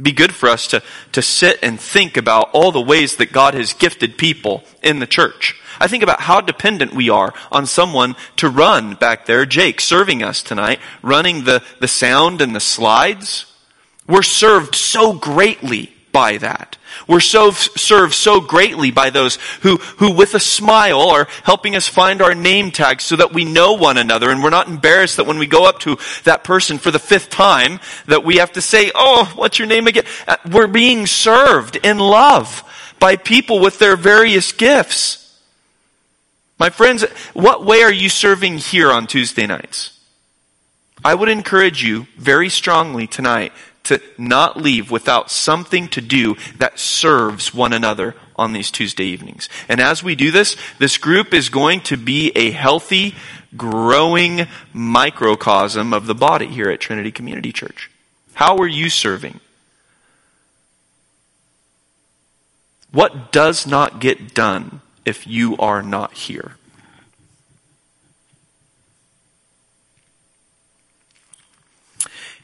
Be 0.00 0.12
good 0.12 0.34
for 0.34 0.48
us 0.48 0.66
to, 0.68 0.82
to 1.12 1.22
sit 1.22 1.58
and 1.62 1.78
think 1.78 2.16
about 2.16 2.50
all 2.52 2.72
the 2.72 2.80
ways 2.80 3.16
that 3.16 3.32
God 3.32 3.54
has 3.54 3.72
gifted 3.72 4.18
people 4.18 4.64
in 4.82 4.98
the 4.98 5.06
church. 5.06 5.60
I 5.78 5.86
think 5.86 6.02
about 6.02 6.22
how 6.22 6.40
dependent 6.40 6.94
we 6.94 7.10
are 7.10 7.32
on 7.52 7.66
someone 7.66 8.16
to 8.36 8.48
run 8.48 8.94
back 8.94 9.26
there. 9.26 9.46
Jake 9.46 9.80
serving 9.80 10.22
us 10.22 10.42
tonight, 10.42 10.80
running 11.02 11.44
the, 11.44 11.62
the 11.80 11.88
sound 11.88 12.40
and 12.40 12.54
the 12.54 12.60
slides. 12.60 13.46
We're 14.06 14.22
served 14.22 14.74
so 14.74 15.12
greatly 15.12 15.93
by 16.14 16.38
that. 16.38 16.78
We're 17.08 17.18
so 17.18 17.50
served 17.50 18.14
so 18.14 18.40
greatly 18.40 18.92
by 18.92 19.10
those 19.10 19.34
who, 19.62 19.78
who 19.78 20.12
with 20.12 20.34
a 20.34 20.40
smile 20.40 21.00
are 21.00 21.26
helping 21.42 21.74
us 21.74 21.88
find 21.88 22.22
our 22.22 22.36
name 22.36 22.70
tags 22.70 23.02
so 23.02 23.16
that 23.16 23.34
we 23.34 23.44
know 23.44 23.72
one 23.72 23.98
another 23.98 24.30
and 24.30 24.40
we're 24.40 24.50
not 24.50 24.68
embarrassed 24.68 25.16
that 25.16 25.26
when 25.26 25.38
we 25.38 25.48
go 25.48 25.68
up 25.68 25.80
to 25.80 25.98
that 26.22 26.44
person 26.44 26.78
for 26.78 26.92
the 26.92 27.00
fifth 27.00 27.30
time 27.30 27.80
that 28.06 28.24
we 28.24 28.36
have 28.36 28.52
to 28.52 28.62
say, 28.62 28.92
oh, 28.94 29.30
what's 29.34 29.58
your 29.58 29.66
name 29.66 29.88
again? 29.88 30.04
Uh, 30.28 30.36
we're 30.52 30.68
being 30.68 31.04
served 31.04 31.76
in 31.82 31.98
love 31.98 32.62
by 33.00 33.16
people 33.16 33.58
with 33.58 33.80
their 33.80 33.96
various 33.96 34.52
gifts. 34.52 35.20
My 36.60 36.70
friends, 36.70 37.02
what 37.32 37.64
way 37.64 37.82
are 37.82 37.92
you 37.92 38.08
serving 38.08 38.58
here 38.58 38.92
on 38.92 39.08
Tuesday 39.08 39.48
nights? 39.48 39.98
I 41.04 41.16
would 41.16 41.28
encourage 41.28 41.82
you 41.82 42.06
very 42.16 42.48
strongly 42.48 43.08
tonight 43.08 43.52
to 43.84 44.00
not 44.18 44.56
leave 44.56 44.90
without 44.90 45.30
something 45.30 45.88
to 45.88 46.00
do 46.00 46.36
that 46.58 46.78
serves 46.78 47.54
one 47.54 47.72
another 47.72 48.14
on 48.36 48.52
these 48.52 48.70
Tuesday 48.70 49.04
evenings. 49.04 49.48
And 49.68 49.80
as 49.80 50.02
we 50.02 50.14
do 50.14 50.30
this, 50.30 50.56
this 50.78 50.98
group 50.98 51.32
is 51.32 51.48
going 51.48 51.80
to 51.82 51.96
be 51.96 52.32
a 52.34 52.50
healthy, 52.50 53.14
growing 53.56 54.46
microcosm 54.72 55.92
of 55.92 56.06
the 56.06 56.14
body 56.14 56.46
here 56.48 56.70
at 56.70 56.80
Trinity 56.80 57.12
Community 57.12 57.52
Church. 57.52 57.90
How 58.34 58.56
are 58.56 58.66
you 58.66 58.90
serving? 58.90 59.40
What 62.90 63.32
does 63.32 63.66
not 63.66 64.00
get 64.00 64.34
done 64.34 64.80
if 65.04 65.26
you 65.26 65.56
are 65.58 65.82
not 65.82 66.14
here? 66.14 66.56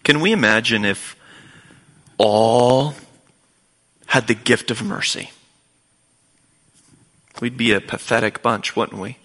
Can 0.03 0.21
we 0.21 0.33
imagine 0.33 0.85
if 0.85 1.17
all 2.21 2.95
had 4.07 4.27
the 4.27 4.35
gift 4.35 4.71
of 4.71 4.83
mercy? 4.83 5.31
We'd 7.41 7.57
be 7.57 7.73
a 7.73 7.81
pathetic 7.81 8.43
bunch, 8.43 8.77
wouldn't 8.77 9.01
we? 9.01 9.17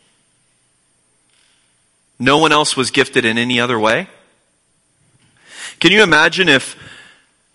No 2.18 2.38
one 2.38 2.54
else 2.54 2.78
was 2.78 2.92
gifted 2.92 3.26
in 3.26 3.38
any 3.38 3.60
other 3.60 3.78
way? 3.78 4.08
Can 5.82 5.92
you 5.92 6.02
imagine 6.02 6.48
if 6.48 6.78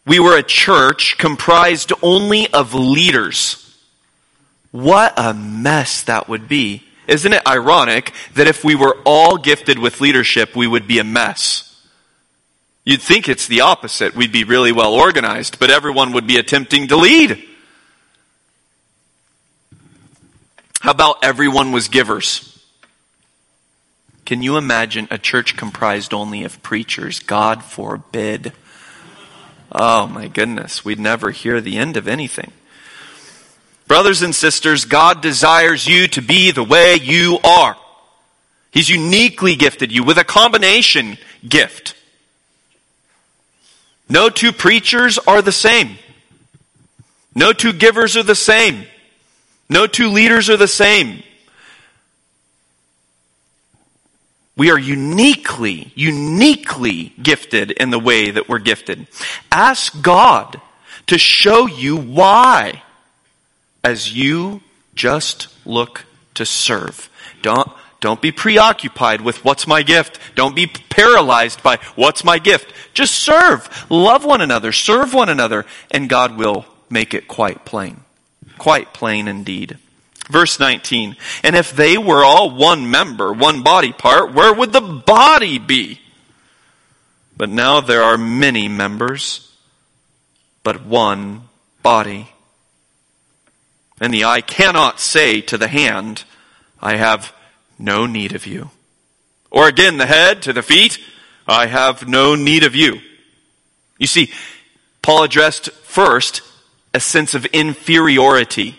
we 0.06 0.20
were 0.20 0.36
a 0.36 0.42
church 0.42 1.16
comprised 1.16 1.92
only 2.02 2.52
of 2.52 2.74
leaders? 2.74 3.74
What 4.70 5.14
a 5.16 5.32
mess 5.32 6.02
that 6.02 6.28
would 6.28 6.48
be. 6.48 6.84
Isn't 7.06 7.32
it 7.32 7.48
ironic 7.48 8.12
that 8.34 8.46
if 8.46 8.62
we 8.62 8.74
were 8.74 8.98
all 9.06 9.38
gifted 9.38 9.78
with 9.78 10.02
leadership, 10.02 10.54
we 10.54 10.66
would 10.66 10.86
be 10.86 10.98
a 10.98 11.04
mess? 11.04 11.69
You'd 12.84 13.02
think 13.02 13.28
it's 13.28 13.46
the 13.46 13.60
opposite. 13.60 14.14
We'd 14.14 14.32
be 14.32 14.44
really 14.44 14.72
well 14.72 14.94
organized, 14.94 15.58
but 15.58 15.70
everyone 15.70 16.12
would 16.12 16.26
be 16.26 16.38
attempting 16.38 16.88
to 16.88 16.96
lead. 16.96 17.42
How 20.80 20.92
about 20.92 21.22
everyone 21.22 21.72
was 21.72 21.88
givers? 21.88 22.58
Can 24.24 24.42
you 24.42 24.56
imagine 24.56 25.08
a 25.10 25.18
church 25.18 25.56
comprised 25.56 26.14
only 26.14 26.44
of 26.44 26.62
preachers? 26.62 27.18
God 27.18 27.62
forbid. 27.62 28.52
Oh 29.72 30.06
my 30.06 30.28
goodness, 30.28 30.84
we'd 30.84 30.98
never 30.98 31.32
hear 31.32 31.60
the 31.60 31.76
end 31.76 31.96
of 31.96 32.08
anything. 32.08 32.52
Brothers 33.86 34.22
and 34.22 34.34
sisters, 34.34 34.84
God 34.84 35.20
desires 35.20 35.86
you 35.86 36.06
to 36.08 36.22
be 36.22 36.50
the 36.50 36.64
way 36.64 36.94
you 36.94 37.40
are. 37.44 37.76
He's 38.70 38.88
uniquely 38.88 39.56
gifted 39.56 39.92
you 39.92 40.04
with 40.04 40.16
a 40.16 40.24
combination 40.24 41.18
gift. 41.46 41.94
No 44.10 44.28
two 44.28 44.52
preachers 44.52 45.18
are 45.18 45.40
the 45.40 45.52
same. 45.52 45.96
No 47.34 47.52
two 47.52 47.72
givers 47.72 48.16
are 48.16 48.24
the 48.24 48.34
same. 48.34 48.84
No 49.68 49.86
two 49.86 50.08
leaders 50.08 50.50
are 50.50 50.56
the 50.56 50.66
same. 50.66 51.22
We 54.56 54.70
are 54.70 54.78
uniquely, 54.78 55.92
uniquely 55.94 57.14
gifted 57.22 57.70
in 57.70 57.90
the 57.90 58.00
way 58.00 58.32
that 58.32 58.48
we're 58.48 58.58
gifted. 58.58 59.06
Ask 59.50 60.02
God 60.02 60.60
to 61.06 61.16
show 61.16 61.66
you 61.66 61.96
why 61.96 62.82
as 63.82 64.12
you 64.14 64.60
just 64.94 65.48
look 65.64 66.04
to 66.34 66.44
serve. 66.44 67.08
Don't, 67.42 67.70
don't 68.00 68.22
be 68.22 68.32
preoccupied 68.32 69.20
with 69.20 69.44
what's 69.44 69.66
my 69.66 69.82
gift. 69.82 70.18
Don't 70.34 70.56
be 70.56 70.66
paralyzed 70.66 71.62
by 71.62 71.76
what's 71.94 72.24
my 72.24 72.38
gift. 72.38 72.72
Just 72.94 73.14
serve. 73.14 73.86
Love 73.90 74.24
one 74.24 74.40
another. 74.40 74.72
Serve 74.72 75.12
one 75.12 75.28
another. 75.28 75.66
And 75.90 76.08
God 76.08 76.36
will 76.36 76.64
make 76.88 77.12
it 77.12 77.28
quite 77.28 77.64
plain. 77.66 78.00
Quite 78.58 78.94
plain 78.94 79.28
indeed. 79.28 79.78
Verse 80.30 80.58
19. 80.58 81.16
And 81.42 81.54
if 81.54 81.72
they 81.72 81.98
were 81.98 82.24
all 82.24 82.50
one 82.50 82.90
member, 82.90 83.32
one 83.32 83.62
body 83.62 83.92
part, 83.92 84.32
where 84.32 84.54
would 84.54 84.72
the 84.72 84.80
body 84.80 85.58
be? 85.58 86.00
But 87.36 87.50
now 87.50 87.80
there 87.80 88.02
are 88.02 88.18
many 88.18 88.68
members, 88.68 89.50
but 90.62 90.86
one 90.86 91.48
body. 91.82 92.30
And 94.00 94.14
the 94.14 94.24
eye 94.24 94.40
cannot 94.40 95.00
say 95.00 95.40
to 95.42 95.58
the 95.58 95.68
hand, 95.68 96.24
I 96.80 96.96
have 96.96 97.34
no 97.80 98.06
need 98.06 98.34
of 98.34 98.46
you. 98.46 98.70
Or 99.50 99.66
again, 99.66 99.96
the 99.96 100.06
head 100.06 100.42
to 100.42 100.52
the 100.52 100.62
feet, 100.62 100.98
I 101.46 101.66
have 101.66 102.06
no 102.06 102.34
need 102.34 102.62
of 102.62 102.74
you. 102.74 103.00
You 103.98 104.06
see, 104.06 104.32
Paul 105.02 105.24
addressed 105.24 105.70
first 105.70 106.42
a 106.94 107.00
sense 107.00 107.34
of 107.34 107.44
inferiority 107.46 108.76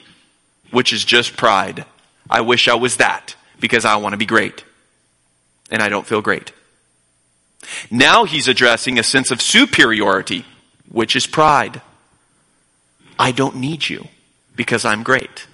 which 0.71 0.93
is 0.93 1.03
just 1.03 1.37
pride. 1.37 1.85
I 2.29 2.41
wish 2.41 2.67
I 2.67 2.75
was 2.75 2.97
that 2.97 3.35
because 3.59 3.85
I 3.85 3.97
want 3.97 4.13
to 4.13 4.17
be 4.17 4.25
great. 4.25 4.63
And 5.69 5.81
I 5.81 5.89
don't 5.89 6.07
feel 6.07 6.21
great. 6.21 6.51
Now 7.91 8.23
he's 8.25 8.47
addressing 8.47 8.97
a 8.97 9.03
sense 9.03 9.31
of 9.31 9.41
superiority, 9.41 10.45
which 10.89 11.15
is 11.15 11.27
pride. 11.27 11.81
I 13.19 13.31
don't 13.31 13.57
need 13.57 13.87
you 13.87 14.07
because 14.55 14.83
I'm 14.83 15.03
great. 15.03 15.47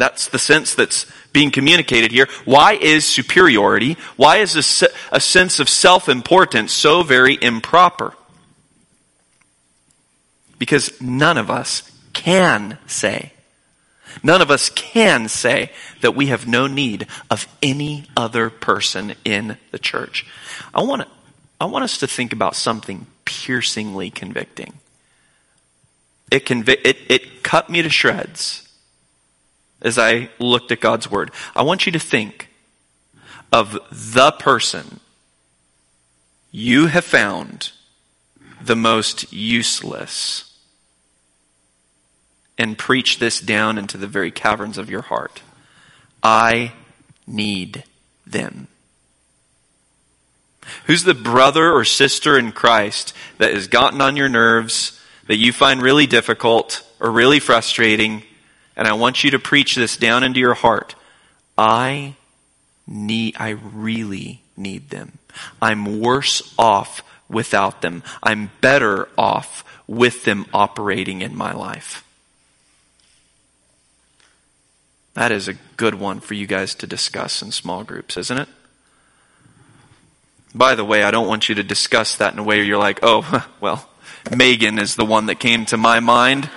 That's 0.00 0.28
the 0.28 0.38
sense 0.38 0.74
that's 0.74 1.04
being 1.30 1.50
communicated 1.50 2.10
here. 2.10 2.26
Why 2.46 2.72
is 2.72 3.04
superiority, 3.04 3.98
why 4.16 4.38
is 4.38 4.56
a, 4.56 4.88
a 5.12 5.20
sense 5.20 5.60
of 5.60 5.68
self-importance 5.68 6.72
so 6.72 7.02
very 7.02 7.36
improper? 7.38 8.14
Because 10.58 10.98
none 11.02 11.36
of 11.36 11.50
us 11.50 11.82
can 12.14 12.78
say, 12.86 13.32
None 14.22 14.40
of 14.42 14.50
us 14.50 14.70
can 14.70 15.28
say 15.28 15.70
that 16.00 16.16
we 16.16 16.26
have 16.26 16.48
no 16.48 16.66
need 16.66 17.06
of 17.30 17.46
any 17.62 18.06
other 18.16 18.50
person 18.50 19.14
in 19.24 19.56
the 19.70 19.78
church. 19.78 20.26
I 20.74 20.82
want, 20.82 21.02
to, 21.02 21.08
I 21.60 21.66
want 21.66 21.84
us 21.84 21.98
to 21.98 22.08
think 22.08 22.32
about 22.32 22.56
something 22.56 23.06
piercingly 23.24 24.10
convicting. 24.10 24.80
It, 26.32 26.44
convi- 26.44 26.80
it, 26.84 26.96
it 27.08 27.44
cut 27.44 27.70
me 27.70 27.82
to 27.82 27.88
shreds 27.88 28.66
as 29.82 29.98
I 29.98 30.30
looked 30.38 30.72
at 30.72 30.80
God's 30.80 31.10
Word. 31.10 31.30
I 31.54 31.62
want 31.62 31.86
you 31.86 31.92
to 31.92 31.98
think 31.98 32.48
of 33.52 33.78
the 33.90 34.30
person 34.32 35.00
you 36.52 36.86
have 36.86 37.04
found 37.04 37.72
the 38.60 38.76
most 38.76 39.32
useless 39.32 40.58
and 42.58 42.76
preach 42.76 43.18
this 43.18 43.40
down 43.40 43.78
into 43.78 43.96
the 43.96 44.06
very 44.06 44.30
caverns 44.30 44.76
of 44.76 44.90
your 44.90 45.02
heart. 45.02 45.42
I 46.22 46.72
need 47.26 47.84
them. 48.26 48.68
Who's 50.86 51.04
the 51.04 51.14
brother 51.14 51.72
or 51.72 51.84
sister 51.84 52.38
in 52.38 52.52
Christ 52.52 53.14
that 53.38 53.54
has 53.54 53.66
gotten 53.66 54.00
on 54.00 54.16
your 54.16 54.28
nerves, 54.28 55.00
that 55.26 55.38
you 55.38 55.52
find 55.52 55.80
really 55.80 56.06
difficult 56.06 56.86
or 57.00 57.10
really 57.10 57.40
frustrating? 57.40 58.22
And 58.80 58.88
I 58.88 58.94
want 58.94 59.22
you 59.22 59.30
to 59.32 59.38
preach 59.38 59.74
this 59.74 59.98
down 59.98 60.24
into 60.24 60.40
your 60.40 60.54
heart. 60.54 60.94
I 61.58 62.16
need, 62.86 63.36
I 63.38 63.50
really 63.50 64.40
need 64.56 64.88
them. 64.88 65.18
I'm 65.60 66.00
worse 66.00 66.54
off 66.58 67.02
without 67.28 67.82
them. 67.82 68.02
I'm 68.22 68.50
better 68.62 69.10
off 69.18 69.64
with 69.86 70.24
them 70.24 70.46
operating 70.54 71.20
in 71.20 71.36
my 71.36 71.52
life. 71.52 72.02
That 75.12 75.30
is 75.30 75.46
a 75.46 75.58
good 75.76 75.96
one 75.96 76.20
for 76.20 76.32
you 76.32 76.46
guys 76.46 76.74
to 76.76 76.86
discuss 76.86 77.42
in 77.42 77.52
small 77.52 77.84
groups, 77.84 78.16
isn't 78.16 78.38
it? 78.38 78.48
By 80.54 80.74
the 80.74 80.86
way, 80.86 81.02
I 81.02 81.10
don't 81.10 81.28
want 81.28 81.50
you 81.50 81.54
to 81.56 81.62
discuss 81.62 82.16
that 82.16 82.32
in 82.32 82.38
a 82.38 82.42
way 82.42 82.56
where 82.56 82.64
you're 82.64 82.78
like, 82.78 83.00
oh, 83.02 83.46
well, 83.60 83.90
Megan 84.34 84.78
is 84.78 84.96
the 84.96 85.04
one 85.04 85.26
that 85.26 85.38
came 85.38 85.66
to 85.66 85.76
my 85.76 86.00
mind. 86.00 86.48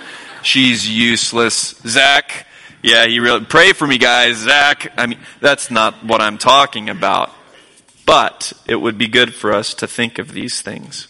She's 0.44 0.88
useless. 0.88 1.74
Zach, 1.86 2.46
yeah, 2.82 3.04
you 3.04 3.22
really, 3.22 3.44
pray 3.46 3.72
for 3.72 3.86
me 3.86 3.96
guys. 3.96 4.36
Zach, 4.36 4.92
I 4.98 5.06
mean, 5.06 5.18
that's 5.40 5.70
not 5.70 6.04
what 6.04 6.20
I'm 6.20 6.36
talking 6.36 6.90
about. 6.90 7.30
But 8.04 8.52
it 8.66 8.76
would 8.76 8.98
be 8.98 9.08
good 9.08 9.34
for 9.34 9.54
us 9.54 9.72
to 9.74 9.86
think 9.86 10.18
of 10.18 10.32
these 10.32 10.60
things. 10.60 11.08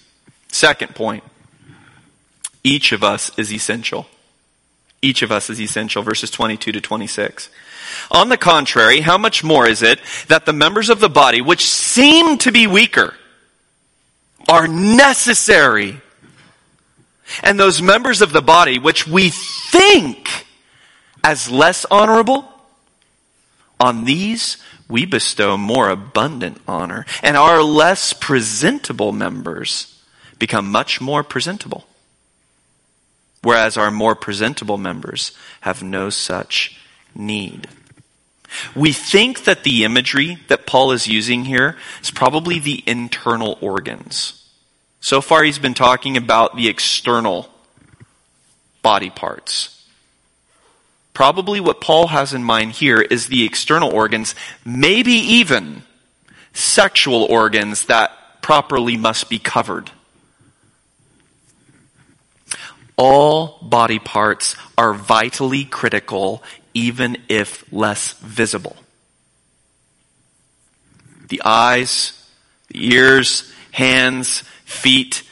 Second 0.48 0.94
point. 0.94 1.24
Each 2.62 2.92
of 2.92 3.02
us 3.02 3.36
is 3.36 3.52
essential. 3.52 4.06
Each 5.02 5.20
of 5.22 5.32
us 5.32 5.50
is 5.50 5.60
essential, 5.60 6.02
verses 6.04 6.30
22 6.30 6.70
to 6.70 6.80
26. 6.80 7.50
On 8.12 8.28
the 8.28 8.38
contrary, 8.38 9.00
how 9.00 9.18
much 9.18 9.42
more 9.42 9.66
is 9.66 9.82
it 9.82 9.98
that 10.28 10.46
the 10.46 10.52
members 10.52 10.88
of 10.88 11.00
the 11.00 11.10
body, 11.10 11.40
which 11.40 11.68
seem 11.68 12.38
to 12.38 12.52
be 12.52 12.68
weaker, 12.68 13.14
are 14.48 14.68
necessary? 14.68 16.00
And 17.42 17.58
those 17.58 17.80
members 17.80 18.22
of 18.22 18.32
the 18.32 18.42
body, 18.42 18.78
which 18.78 19.06
we 19.06 19.30
think 19.30 20.46
as 21.22 21.50
less 21.50 21.84
honorable, 21.86 22.50
On 23.80 24.04
these 24.04 24.56
we 24.88 25.04
bestow 25.06 25.56
more 25.56 25.88
abundant 25.88 26.60
honor, 26.68 27.04
and 27.22 27.36
our 27.36 27.62
less 27.62 28.12
presentable 28.12 29.12
members 29.12 30.02
become 30.38 30.70
much 30.70 31.00
more 31.00 31.22
presentable, 31.22 31.86
whereas 33.42 33.76
our 33.76 33.90
more 33.90 34.14
presentable 34.14 34.78
members 34.78 35.32
have 35.62 35.82
no 35.82 36.10
such 36.10 36.78
need. 37.14 37.68
We 38.76 38.92
think 38.92 39.44
that 39.44 39.64
the 39.64 39.84
imagery 39.84 40.38
that 40.48 40.66
Paul 40.66 40.92
is 40.92 41.08
using 41.08 41.44
here 41.46 41.76
is 42.00 42.10
probably 42.10 42.58
the 42.58 42.84
internal 42.86 43.58
organs. 43.60 44.43
So 45.04 45.20
far, 45.20 45.44
he's 45.44 45.58
been 45.58 45.74
talking 45.74 46.16
about 46.16 46.56
the 46.56 46.66
external 46.66 47.50
body 48.80 49.10
parts. 49.10 49.84
Probably 51.12 51.60
what 51.60 51.82
Paul 51.82 52.06
has 52.06 52.32
in 52.32 52.42
mind 52.42 52.72
here 52.72 53.02
is 53.02 53.26
the 53.26 53.44
external 53.44 53.92
organs, 53.92 54.34
maybe 54.64 55.12
even 55.12 55.82
sexual 56.54 57.24
organs 57.24 57.84
that 57.84 58.12
properly 58.40 58.96
must 58.96 59.28
be 59.28 59.38
covered. 59.38 59.90
All 62.96 63.58
body 63.60 63.98
parts 63.98 64.56
are 64.78 64.94
vitally 64.94 65.66
critical, 65.66 66.42
even 66.72 67.18
if 67.28 67.70
less 67.70 68.14
visible. 68.14 68.76
The 71.28 71.42
eyes, 71.44 72.26
the 72.68 72.94
ears, 72.94 73.52
hands, 73.70 74.44
feet 74.74 75.22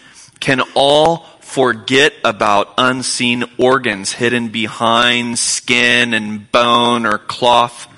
can 0.40 0.62
all 0.74 1.26
forget 1.40 2.14
about 2.24 2.72
unseen 2.78 3.44
organs 3.59 4.12
hidden 4.12 4.48
behind 4.48 5.38
skin 5.38 6.14
and 6.14 6.50
bone 6.50 7.05
or 7.05 7.18
cloth. 7.18 7.88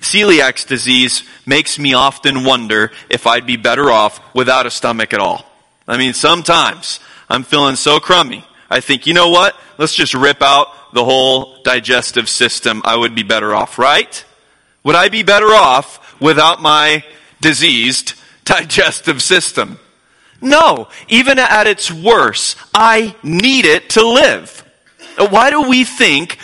Celiac 0.00 0.66
disease 0.68 1.24
makes 1.44 1.78
me 1.78 1.94
often 1.94 2.44
wonder 2.44 2.92
if 3.10 3.26
I'd 3.26 3.46
be 3.46 3.56
better 3.56 3.90
off 3.90 4.20
without 4.34 4.66
a 4.66 4.70
stomach 4.70 5.12
at 5.12 5.18
all. 5.18 5.44
I 5.88 5.98
mean, 5.98 6.14
sometimes 6.14 7.00
I'm 7.28 7.42
feeling 7.42 7.76
so 7.76 7.98
crummy. 7.98 8.44
I 8.70 8.80
think, 8.80 9.06
you 9.06 9.14
know 9.14 9.30
what? 9.30 9.56
Let's 9.78 9.94
just 9.94 10.14
rip 10.14 10.42
out 10.42 10.68
the 10.92 11.04
whole 11.04 11.62
digestive 11.62 12.28
system. 12.28 12.82
I 12.84 12.96
would 12.96 13.14
be 13.14 13.22
better 13.22 13.54
off, 13.54 13.78
right? 13.78 14.24
Would 14.84 14.94
I 14.94 15.08
be 15.08 15.24
better 15.24 15.48
off 15.48 16.20
without 16.20 16.62
my 16.62 17.04
diseased 17.40 18.14
digestive 18.46 19.20
system? 19.20 19.78
No, 20.40 20.88
even 21.08 21.38
at 21.38 21.66
its 21.66 21.92
worst, 21.92 22.56
I 22.72 23.14
need 23.22 23.66
it 23.66 23.90
to 23.90 24.06
live. 24.06 24.64
Why 25.18 25.50
do 25.50 25.68
we 25.68 25.84
think 25.84 26.38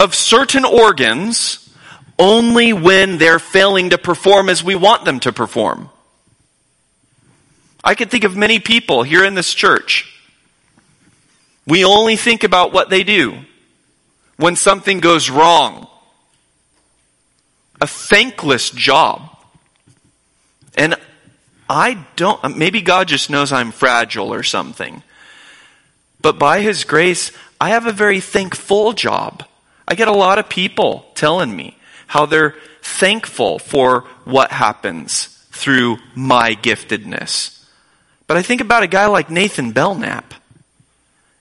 of 0.00 0.14
certain 0.14 0.64
organs 0.64 1.68
only 2.18 2.72
when 2.72 3.18
they're 3.18 3.38
failing 3.38 3.90
to 3.90 3.98
perform 3.98 4.48
as 4.48 4.62
we 4.62 4.74
want 4.74 5.04
them 5.04 5.20
to 5.20 5.32
perform? 5.32 5.90
I 7.82 7.94
could 7.94 8.10
think 8.10 8.24
of 8.24 8.36
many 8.36 8.58
people 8.58 9.02
here 9.02 9.24
in 9.24 9.34
this 9.34 9.54
church. 9.54 10.14
We 11.66 11.84
only 11.84 12.16
think 12.16 12.44
about 12.44 12.72
what 12.72 12.90
they 12.90 13.04
do 13.04 13.38
when 14.36 14.56
something 14.56 15.00
goes 15.00 15.28
wrong. 15.28 15.88
A 17.80 17.86
thankless 17.86 18.70
job. 18.70 19.27
And 20.78 20.94
I 21.68 22.06
don't, 22.16 22.56
maybe 22.56 22.80
God 22.80 23.08
just 23.08 23.28
knows 23.28 23.52
I'm 23.52 23.72
fragile 23.72 24.32
or 24.32 24.44
something. 24.44 25.02
But 26.22 26.38
by 26.38 26.60
His 26.60 26.84
grace, 26.84 27.32
I 27.60 27.70
have 27.70 27.86
a 27.86 27.92
very 27.92 28.20
thankful 28.20 28.92
job. 28.92 29.44
I 29.86 29.96
get 29.96 30.08
a 30.08 30.12
lot 30.12 30.38
of 30.38 30.48
people 30.48 31.04
telling 31.14 31.54
me 31.54 31.76
how 32.06 32.24
they're 32.24 32.54
thankful 32.80 33.58
for 33.58 34.02
what 34.24 34.52
happens 34.52 35.26
through 35.50 35.98
my 36.14 36.54
giftedness. 36.54 37.64
But 38.28 38.36
I 38.36 38.42
think 38.42 38.60
about 38.60 38.84
a 38.84 38.86
guy 38.86 39.06
like 39.06 39.30
Nathan 39.30 39.72
Belknap, 39.72 40.34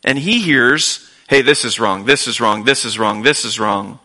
and 0.04 0.18
he 0.18 0.42
hears, 0.42 1.10
hey, 1.30 1.42
this 1.42 1.64
is 1.64 1.80
wrong, 1.80 2.06
this 2.06 2.28
is 2.28 2.42
wrong, 2.42 2.64
this 2.64 2.86
is 2.86 2.98
wrong, 2.98 3.22
this 3.22 3.46
is 3.46 3.60
wrong. 3.60 4.00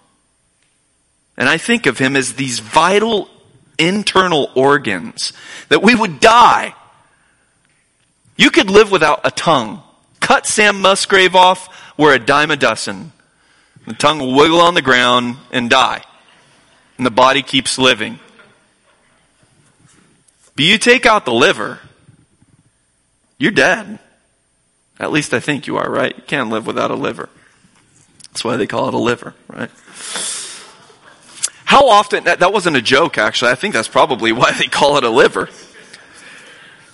And 1.36 1.48
I 1.48 1.56
think 1.56 1.86
of 1.86 1.98
him 1.98 2.16
as 2.16 2.34
these 2.34 2.58
vital 2.58 3.28
internal 3.78 4.50
organs, 4.54 5.32
that 5.68 5.82
we 5.82 5.94
would 5.94 6.20
die. 6.20 6.74
You 8.36 8.50
could 8.50 8.70
live 8.70 8.90
without 8.90 9.20
a 9.24 9.30
tongue. 9.30 9.82
Cut 10.20 10.46
Sam 10.46 10.80
Musgrave 10.80 11.34
off, 11.34 11.68
we're 11.96 12.14
a 12.14 12.18
dime 12.18 12.50
a 12.50 12.56
dozen. 12.56 13.12
The 13.86 13.94
tongue 13.94 14.18
will 14.18 14.34
wiggle 14.34 14.60
on 14.60 14.74
the 14.74 14.82
ground 14.82 15.36
and 15.50 15.68
die. 15.68 16.02
And 16.96 17.06
the 17.06 17.10
body 17.10 17.42
keeps 17.42 17.78
living. 17.78 18.20
But 20.54 20.64
you 20.64 20.78
take 20.78 21.06
out 21.06 21.24
the 21.24 21.32
liver, 21.32 21.80
you're 23.38 23.50
dead. 23.50 23.98
At 25.00 25.10
least 25.10 25.34
I 25.34 25.40
think 25.40 25.66
you 25.66 25.78
are, 25.78 25.90
right? 25.90 26.16
You 26.16 26.22
can't 26.22 26.50
live 26.50 26.66
without 26.66 26.90
a 26.90 26.94
liver. 26.94 27.28
That's 28.28 28.44
why 28.44 28.56
they 28.56 28.66
call 28.66 28.88
it 28.88 28.94
a 28.94 28.98
liver, 28.98 29.34
right? 29.48 29.70
How 31.72 31.88
often, 31.88 32.24
that, 32.24 32.40
that 32.40 32.52
wasn't 32.52 32.76
a 32.76 32.82
joke 32.82 33.16
actually, 33.16 33.50
I 33.50 33.54
think 33.54 33.72
that's 33.72 33.88
probably 33.88 34.30
why 34.30 34.52
they 34.52 34.66
call 34.66 34.98
it 34.98 35.04
a 35.04 35.08
liver. 35.08 35.48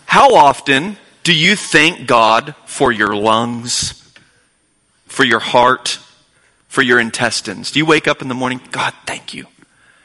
How 0.06 0.36
often 0.36 0.98
do 1.24 1.34
you 1.34 1.56
thank 1.56 2.06
God 2.06 2.54
for 2.64 2.92
your 2.92 3.16
lungs, 3.16 4.08
for 5.06 5.24
your 5.24 5.40
heart, 5.40 5.98
for 6.68 6.82
your 6.82 7.00
intestines? 7.00 7.72
Do 7.72 7.80
you 7.80 7.86
wake 7.86 8.06
up 8.06 8.22
in 8.22 8.28
the 8.28 8.36
morning, 8.36 8.60
God, 8.70 8.94
thank 9.04 9.34
you 9.34 9.48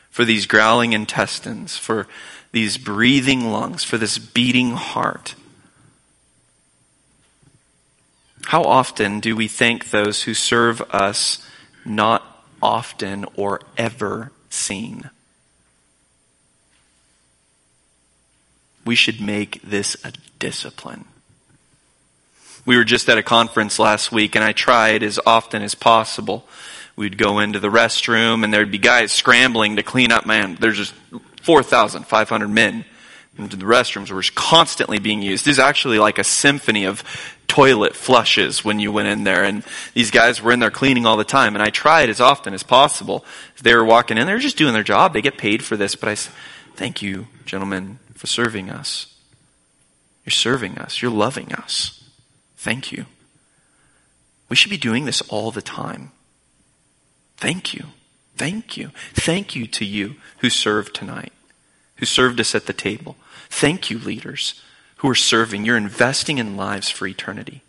for 0.10 0.26
these 0.26 0.48
growling 0.48 0.94
intestines, 0.94 1.78
for 1.78 2.08
these 2.52 2.80
breathing 2.80 3.52
lungs, 3.52 3.84
for 3.84 4.00
this 4.00 4.18
beating 4.18 4.72
heart? 4.72 5.36
How 8.46 8.64
often 8.64 9.20
do 9.20 9.36
we 9.36 9.48
thank 9.48 9.92
those 9.92 10.24
who 10.24 10.34
serve 10.34 10.82
us 10.90 11.48
not 11.86 12.44
often 12.60 13.28
or 13.36 13.62
ever 13.78 14.32
seen. 14.54 15.10
We 18.86 18.96
should 18.96 19.22
make 19.22 19.62
this 19.62 19.96
a 20.04 20.12
discipline. 20.40 21.06
We 22.66 22.78
were 22.78 22.84
just 22.84 23.10
at 23.10 23.18
a 23.18 23.24
conference 23.24 23.80
last 23.80 24.12
week 24.12 24.36
and 24.36 24.44
I 24.44 24.54
tried 24.54 25.04
as 25.04 25.20
often 25.26 25.62
as 25.62 25.76
possible. 25.76 26.46
We'd 26.96 27.18
go 27.18 27.40
into 27.40 27.60
the 27.60 27.70
restroom 27.70 28.44
and 28.44 28.54
there'd 28.54 28.72
be 28.72 28.78
guys 28.78 29.12
scrambling 29.12 29.78
to 29.78 29.84
clean 29.84 30.12
up. 30.12 30.26
Man, 30.26 30.56
there's 30.60 30.78
just 30.78 30.94
4,500 31.42 32.48
men 32.48 32.86
into 33.38 33.56
the 33.56 33.66
restrooms 33.66 34.12
were 34.12 34.24
constantly 34.36 35.00
being 35.00 35.22
used. 35.22 35.46
This 35.46 35.54
is 35.54 35.60
actually 35.60 36.00
like 36.00 36.20
a 36.20 36.24
symphony 36.24 36.86
of 36.86 37.04
toilet 37.48 37.96
flushes 37.96 38.64
when 38.64 38.80
you 38.80 38.92
went 38.92 39.08
in 39.08 39.24
there. 39.24 39.44
And 39.44 39.64
these 39.94 40.12
guys 40.12 40.42
were 40.42 40.52
in 40.52 40.60
there 40.60 40.72
cleaning 40.72 41.06
all 41.06 41.18
the 41.18 41.24
time. 41.24 41.56
And 41.56 41.64
I 41.64 41.70
tried 41.70 42.10
as 42.10 42.22
often 42.22 42.54
as 42.54 42.64
possible. 42.64 43.26
They 43.62 43.76
were 43.76 43.86
walking 43.86 44.18
in, 44.18 44.28
they 44.28 44.34
were 44.34 44.40
just 44.40 44.58
doing 44.58 44.74
their 44.74 44.84
job. 44.84 45.14
They 45.14 45.22
get 45.22 45.38
paid 45.38 45.64
for 45.64 45.76
this. 45.76 45.96
But 45.96 46.10
I 46.10 46.14
said, 46.14 46.34
thank 46.76 47.02
you, 47.02 47.28
gentlemen, 47.46 48.00
for 48.14 48.28
serving 48.28 48.70
us. 48.70 49.14
You're 50.26 50.32
serving 50.32 50.78
us. 50.78 51.02
You're 51.02 51.12
loving 51.12 51.54
us. 51.54 52.04
Thank 52.58 52.92
you. 52.92 53.06
We 54.48 54.56
should 54.56 54.72
be 54.72 54.78
doing 54.78 55.06
this 55.06 55.22
all 55.24 55.52
the 55.52 55.62
time. 55.62 56.12
Thank 57.38 57.74
you. 57.74 57.88
Thank 58.38 58.78
you. 58.78 58.92
Thank 59.14 59.56
you 59.56 59.68
to 59.68 59.86
you 59.86 60.16
who 60.38 60.50
served 60.50 60.96
tonight, 60.96 61.34
who 61.98 62.06
served 62.06 62.40
us 62.40 62.56
at 62.56 62.68
the 62.68 62.74
table. 62.74 63.16
Thank 63.56 63.92
you, 63.92 64.00
leaders 64.00 64.60
who 64.98 65.10
are 65.10 65.16
serving. 65.16 65.64
You're 65.64 65.78
investing 65.78 66.40
in 66.40 66.58
lives 66.58 66.90
for 66.90 67.06
eternity. 67.06 67.62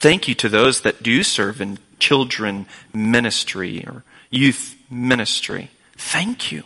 Thank 0.00 0.26
you 0.26 0.34
to 0.36 0.48
those 0.48 0.80
that 0.80 1.02
do 1.02 1.22
serve 1.22 1.60
in 1.60 1.78
children 1.98 2.66
ministry 2.94 3.84
or 3.86 4.02
youth 4.30 4.76
ministry. 4.90 5.70
Thank 5.94 6.50
you. 6.50 6.62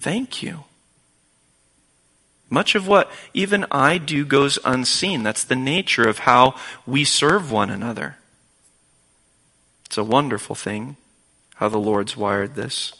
Thank 0.00 0.42
you. 0.42 0.64
Much 2.50 2.74
of 2.74 2.88
what 2.88 3.08
even 3.32 3.66
I 3.70 3.96
do 3.96 4.24
goes 4.24 4.58
unseen. 4.64 5.22
That's 5.22 5.44
the 5.44 5.54
nature 5.54 6.08
of 6.08 6.20
how 6.20 6.56
we 6.86 7.04
serve 7.04 7.52
one 7.52 7.70
another. 7.70 8.16
It's 9.86 9.96
a 9.96 10.04
wonderful 10.04 10.56
thing 10.56 10.96
how 11.54 11.68
the 11.68 11.78
Lord's 11.78 12.16
wired 12.16 12.56
this. 12.56 12.92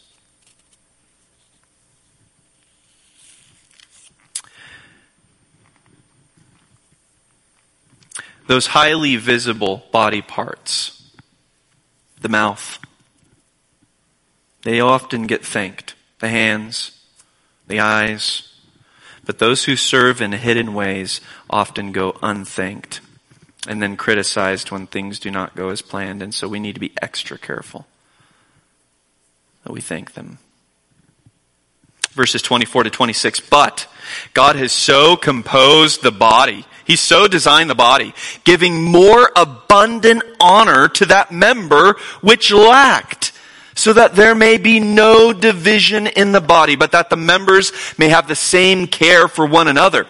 Those 8.51 8.67
highly 8.67 9.15
visible 9.15 9.85
body 9.93 10.21
parts, 10.21 11.09
the 12.19 12.27
mouth, 12.27 12.79
they 14.63 14.81
often 14.81 15.25
get 15.25 15.45
thanked. 15.45 15.95
The 16.19 16.27
hands, 16.27 16.91
the 17.67 17.79
eyes. 17.79 18.53
But 19.25 19.39
those 19.39 19.63
who 19.63 19.77
serve 19.77 20.21
in 20.21 20.33
hidden 20.33 20.73
ways 20.73 21.21
often 21.49 21.93
go 21.93 22.17
unthanked 22.21 22.99
and 23.69 23.81
then 23.81 23.95
criticized 23.95 24.69
when 24.69 24.85
things 24.85 25.17
do 25.17 25.31
not 25.31 25.55
go 25.55 25.69
as 25.69 25.81
planned. 25.81 26.21
And 26.21 26.33
so 26.33 26.49
we 26.49 26.59
need 26.59 26.73
to 26.73 26.81
be 26.81 26.91
extra 27.01 27.37
careful 27.37 27.87
that 29.63 29.71
we 29.71 29.79
thank 29.79 30.13
them. 30.13 30.39
Verses 32.09 32.41
24 32.41 32.83
to 32.83 32.89
26. 32.89 33.39
But 33.39 33.87
God 34.33 34.57
has 34.57 34.73
so 34.73 35.15
composed 35.15 36.03
the 36.03 36.11
body. 36.11 36.65
He's 36.85 36.99
so 36.99 37.27
designed 37.27 37.69
the 37.69 37.75
body, 37.75 38.13
giving 38.43 38.83
more 38.83 39.31
abundant 39.35 40.23
honor 40.39 40.87
to 40.89 41.05
that 41.07 41.31
member 41.31 41.95
which 42.21 42.51
lacked, 42.51 43.31
so 43.75 43.93
that 43.93 44.15
there 44.15 44.35
may 44.35 44.57
be 44.57 44.79
no 44.79 45.33
division 45.33 46.07
in 46.07 46.31
the 46.31 46.41
body, 46.41 46.75
but 46.75 46.91
that 46.91 47.09
the 47.09 47.15
members 47.15 47.71
may 47.97 48.09
have 48.09 48.27
the 48.27 48.35
same 48.35 48.87
care 48.87 49.27
for 49.27 49.45
one 49.45 49.67
another. 49.67 50.07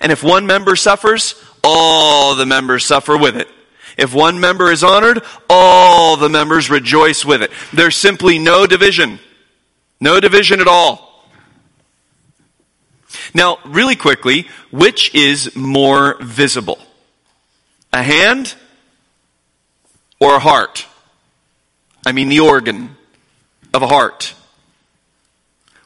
And 0.00 0.10
if 0.10 0.22
one 0.22 0.46
member 0.46 0.76
suffers, 0.76 1.34
all 1.62 2.34
the 2.34 2.46
members 2.46 2.84
suffer 2.84 3.16
with 3.16 3.36
it. 3.36 3.48
If 3.96 4.12
one 4.14 4.40
member 4.40 4.72
is 4.72 4.82
honored, 4.82 5.22
all 5.48 6.16
the 6.16 6.28
members 6.28 6.68
rejoice 6.68 7.24
with 7.24 7.42
it. 7.42 7.50
There's 7.72 7.96
simply 7.96 8.38
no 8.38 8.66
division. 8.66 9.20
No 10.00 10.20
division 10.20 10.60
at 10.60 10.66
all. 10.66 11.13
Now, 13.34 13.58
really 13.64 13.96
quickly, 13.96 14.46
which 14.70 15.12
is 15.12 15.54
more 15.56 16.16
visible? 16.20 16.78
A 17.92 18.02
hand 18.02 18.54
or 20.20 20.36
a 20.36 20.38
heart? 20.38 20.86
I 22.06 22.12
mean, 22.12 22.28
the 22.28 22.40
organ 22.40 22.96
of 23.72 23.82
a 23.82 23.88
heart. 23.88 24.34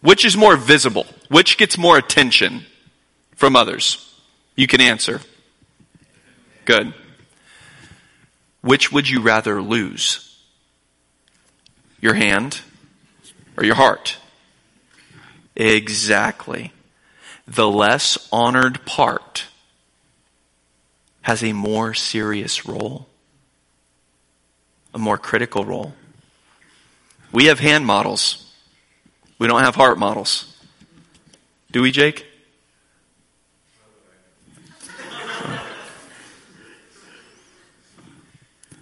Which 0.02 0.26
is 0.26 0.36
more 0.36 0.56
visible? 0.56 1.06
Which 1.28 1.56
gets 1.56 1.78
more 1.78 1.96
attention 1.96 2.66
from 3.34 3.56
others? 3.56 4.14
You 4.54 4.66
can 4.66 4.82
answer. 4.82 5.22
Good. 6.66 6.92
Which 8.60 8.92
would 8.92 9.08
you 9.08 9.22
rather 9.22 9.62
lose? 9.62 10.36
Your 12.00 12.14
hand 12.14 12.60
or 13.56 13.64
your 13.64 13.74
heart? 13.74 14.18
Exactly. 15.56 16.72
The 17.48 17.68
less 17.68 18.28
honored 18.30 18.84
part 18.84 19.46
has 21.22 21.42
a 21.42 21.54
more 21.54 21.94
serious 21.94 22.66
role, 22.66 23.08
a 24.92 24.98
more 24.98 25.16
critical 25.16 25.64
role. 25.64 25.94
We 27.32 27.46
have 27.46 27.58
hand 27.58 27.86
models. 27.86 28.52
We 29.38 29.46
don't 29.46 29.62
have 29.62 29.76
heart 29.76 29.98
models. 29.98 30.54
Do 31.72 31.80
we, 31.80 31.90
Jake? 31.90 32.26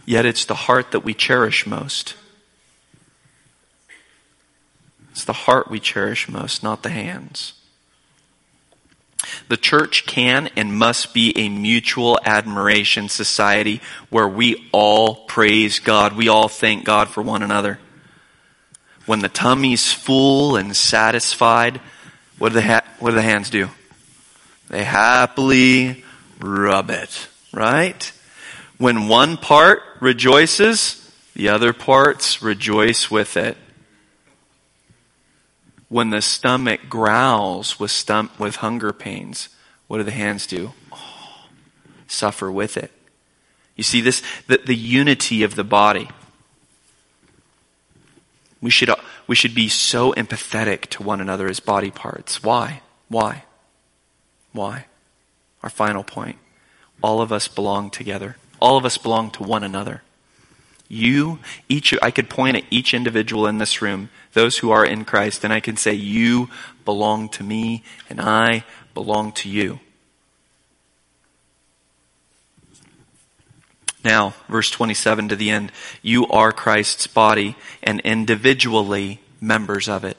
Yet 0.04 0.26
it's 0.26 0.44
the 0.44 0.54
heart 0.54 0.90
that 0.90 1.00
we 1.00 1.14
cherish 1.14 1.66
most. 1.68 2.16
It's 5.12 5.24
the 5.24 5.32
heart 5.32 5.70
we 5.70 5.78
cherish 5.78 6.28
most, 6.28 6.64
not 6.64 6.82
the 6.82 6.90
hands. 6.90 7.52
The 9.48 9.56
church 9.56 10.06
can 10.06 10.48
and 10.56 10.76
must 10.76 11.14
be 11.14 11.36
a 11.36 11.48
mutual 11.48 12.18
admiration 12.24 13.08
society 13.08 13.80
where 14.10 14.28
we 14.28 14.68
all 14.72 15.14
praise 15.26 15.78
God. 15.78 16.16
We 16.16 16.28
all 16.28 16.48
thank 16.48 16.84
God 16.84 17.08
for 17.08 17.22
one 17.22 17.42
another. 17.42 17.78
When 19.06 19.20
the 19.20 19.28
tummy's 19.28 19.92
full 19.92 20.56
and 20.56 20.76
satisfied, 20.76 21.80
what 22.38 22.50
do 22.50 22.54
the, 22.56 22.62
ha- 22.62 22.84
what 22.98 23.10
do 23.10 23.16
the 23.16 23.22
hands 23.22 23.50
do? 23.50 23.70
They 24.68 24.84
happily 24.84 26.04
rub 26.40 26.90
it, 26.90 27.28
right? 27.52 28.12
When 28.78 29.08
one 29.08 29.36
part 29.36 29.82
rejoices, 30.00 31.02
the 31.34 31.50
other 31.50 31.72
parts 31.72 32.42
rejoice 32.42 33.10
with 33.10 33.36
it. 33.36 33.56
When 35.88 36.10
the 36.10 36.20
stomach 36.20 36.88
growls 36.88 37.78
with, 37.78 37.90
stom- 37.90 38.30
with 38.38 38.56
hunger 38.56 38.92
pains, 38.92 39.48
what 39.86 39.98
do 39.98 40.04
the 40.04 40.10
hands 40.10 40.46
do? 40.46 40.72
Oh, 40.92 41.46
suffer 42.08 42.50
with 42.50 42.76
it. 42.76 42.90
You 43.76 43.84
see 43.84 44.00
this, 44.00 44.22
the, 44.48 44.58
the 44.58 44.74
unity 44.74 45.42
of 45.42 45.54
the 45.54 45.64
body. 45.64 46.08
We 48.60 48.70
should, 48.70 48.90
we 49.26 49.36
should 49.36 49.54
be 49.54 49.68
so 49.68 50.12
empathetic 50.14 50.86
to 50.86 51.02
one 51.02 51.20
another 51.20 51.46
as 51.46 51.60
body 51.60 51.90
parts. 51.90 52.42
Why? 52.42 52.80
Why? 53.08 53.44
Why? 54.52 54.86
Our 55.62 55.70
final 55.70 56.02
point. 56.02 56.38
All 57.02 57.20
of 57.20 57.30
us 57.30 57.46
belong 57.46 57.90
together. 57.90 58.36
All 58.60 58.76
of 58.76 58.84
us 58.84 58.96
belong 58.96 59.30
to 59.32 59.42
one 59.42 59.62
another. 59.62 60.02
You, 60.88 61.40
each, 61.68 61.94
I 62.00 62.10
could 62.10 62.30
point 62.30 62.56
at 62.56 62.64
each 62.70 62.94
individual 62.94 63.46
in 63.46 63.58
this 63.58 63.82
room, 63.82 64.08
those 64.36 64.58
who 64.58 64.70
are 64.70 64.84
in 64.84 65.06
Christ, 65.06 65.44
and 65.44 65.52
I 65.52 65.60
can 65.60 65.78
say, 65.78 65.94
You 65.94 66.50
belong 66.84 67.30
to 67.30 67.42
me, 67.42 67.82
and 68.10 68.20
I 68.20 68.64
belong 68.92 69.32
to 69.32 69.48
you. 69.48 69.80
Now, 74.04 74.34
verse 74.48 74.70
27 74.70 75.30
to 75.30 75.36
the 75.36 75.48
end. 75.48 75.72
You 76.02 76.26
are 76.28 76.52
Christ's 76.52 77.06
body, 77.06 77.56
and 77.82 78.00
individually 78.00 79.20
members 79.40 79.88
of 79.88 80.04
it. 80.04 80.18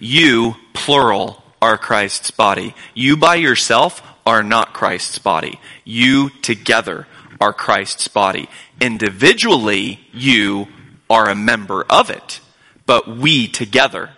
You, 0.00 0.56
plural, 0.72 1.44
are 1.62 1.78
Christ's 1.78 2.32
body. 2.32 2.74
You 2.92 3.16
by 3.16 3.36
yourself 3.36 4.02
are 4.26 4.42
not 4.42 4.74
Christ's 4.74 5.18
body. 5.18 5.60
You 5.84 6.30
together 6.42 7.06
are 7.40 7.52
Christ's 7.52 8.08
body. 8.08 8.48
Individually, 8.80 10.00
you 10.12 10.66
are 11.08 11.30
a 11.30 11.36
member 11.36 11.84
of 11.88 12.10
it, 12.10 12.40
but 12.86 13.08
we 13.08 13.48
together 13.48 14.10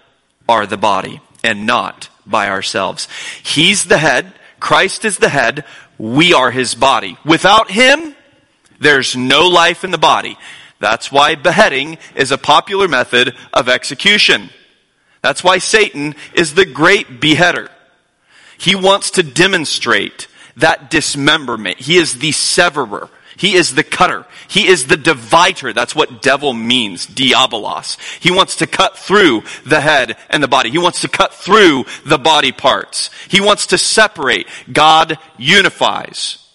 are 0.49 0.67
the 0.67 0.77
body 0.77 1.21
and 1.43 1.67
not 1.67 2.09
by 2.27 2.49
ourselves. 2.49 3.09
He's 3.43 3.85
the 3.85 3.99
head. 3.99 4.33
Christ 4.61 5.05
is 5.05 5.19
the 5.19 5.29
head. 5.29 5.65
We 5.99 6.33
are 6.33 6.51
his 6.51 6.75
body. 6.75 7.17
Without 7.25 7.71
him, 7.71 8.15
there's 8.81 9.17
no 9.17 9.47
life 9.49 9.85
in 9.85 9.91
the 9.91 9.99
body. 9.99 10.37
That's 10.79 11.11
why 11.11 11.35
beheading 11.35 11.99
is 12.15 12.33
a 12.33 12.39
popular 12.39 12.89
method 12.89 13.35
of 13.53 13.69
execution. 13.69 14.51
That's 15.23 15.43
why 15.43 15.59
Satan 15.59 16.15
is 16.35 16.55
the 16.55 16.67
great 16.67 17.21
beheader. 17.21 17.71
He 18.59 18.75
wants 18.75 19.13
to 19.13 19.23
demonstrate 19.23 20.29
that 20.57 20.91
dismemberment. 20.91 21.79
He 21.79 21.97
is 21.97 22.19
the 22.19 22.33
severer. 22.33 23.09
He 23.37 23.55
is 23.55 23.75
the 23.75 23.85
cutter. 23.85 24.27
He 24.49 24.67
is 24.67 24.87
the 24.87 24.97
divider. 24.97 25.73
That's 25.73 25.95
what 25.95 26.23
devil 26.23 26.53
means, 26.53 27.07
diabolos. 27.07 27.99
He 28.21 28.31
wants 28.31 28.57
to 28.57 28.67
cut 28.67 28.97
through 28.97 29.43
the 29.65 29.81
head 29.81 30.17
and 30.31 30.43
the 30.43 30.49
body. 30.49 30.71
He 30.71 30.79
wants 30.79 31.03
to 31.03 31.09
cut 31.09 31.35
through 31.35 31.85
the 32.05 32.19
body 32.19 32.53
parts. 32.53 33.11
He 33.29 33.41
wants 33.41 33.67
to 33.69 33.79
separate. 33.79 34.47
God 34.73 35.19
unifies. 35.37 36.46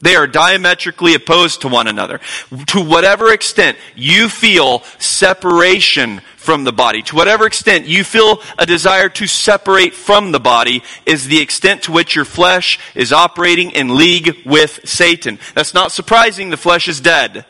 They 0.00 0.14
are 0.14 0.28
diametrically 0.28 1.14
opposed 1.14 1.62
to 1.62 1.68
one 1.68 1.88
another. 1.88 2.20
To 2.68 2.80
whatever 2.80 3.32
extent 3.32 3.78
you 3.96 4.28
feel 4.28 4.84
separation 4.98 6.20
from 6.36 6.62
the 6.62 6.72
body, 6.72 7.02
to 7.02 7.16
whatever 7.16 7.46
extent 7.46 7.86
you 7.86 8.04
feel 8.04 8.40
a 8.58 8.64
desire 8.64 9.08
to 9.08 9.26
separate 9.26 9.94
from 9.94 10.30
the 10.30 10.38
body, 10.38 10.84
is 11.04 11.26
the 11.26 11.40
extent 11.40 11.82
to 11.84 11.92
which 11.92 12.14
your 12.14 12.24
flesh 12.24 12.78
is 12.94 13.12
operating 13.12 13.72
in 13.72 13.96
league 13.96 14.36
with 14.46 14.80
Satan. 14.84 15.40
That's 15.54 15.74
not 15.74 15.90
surprising. 15.90 16.50
The 16.50 16.56
flesh 16.56 16.86
is 16.86 17.00
dead. 17.00 17.44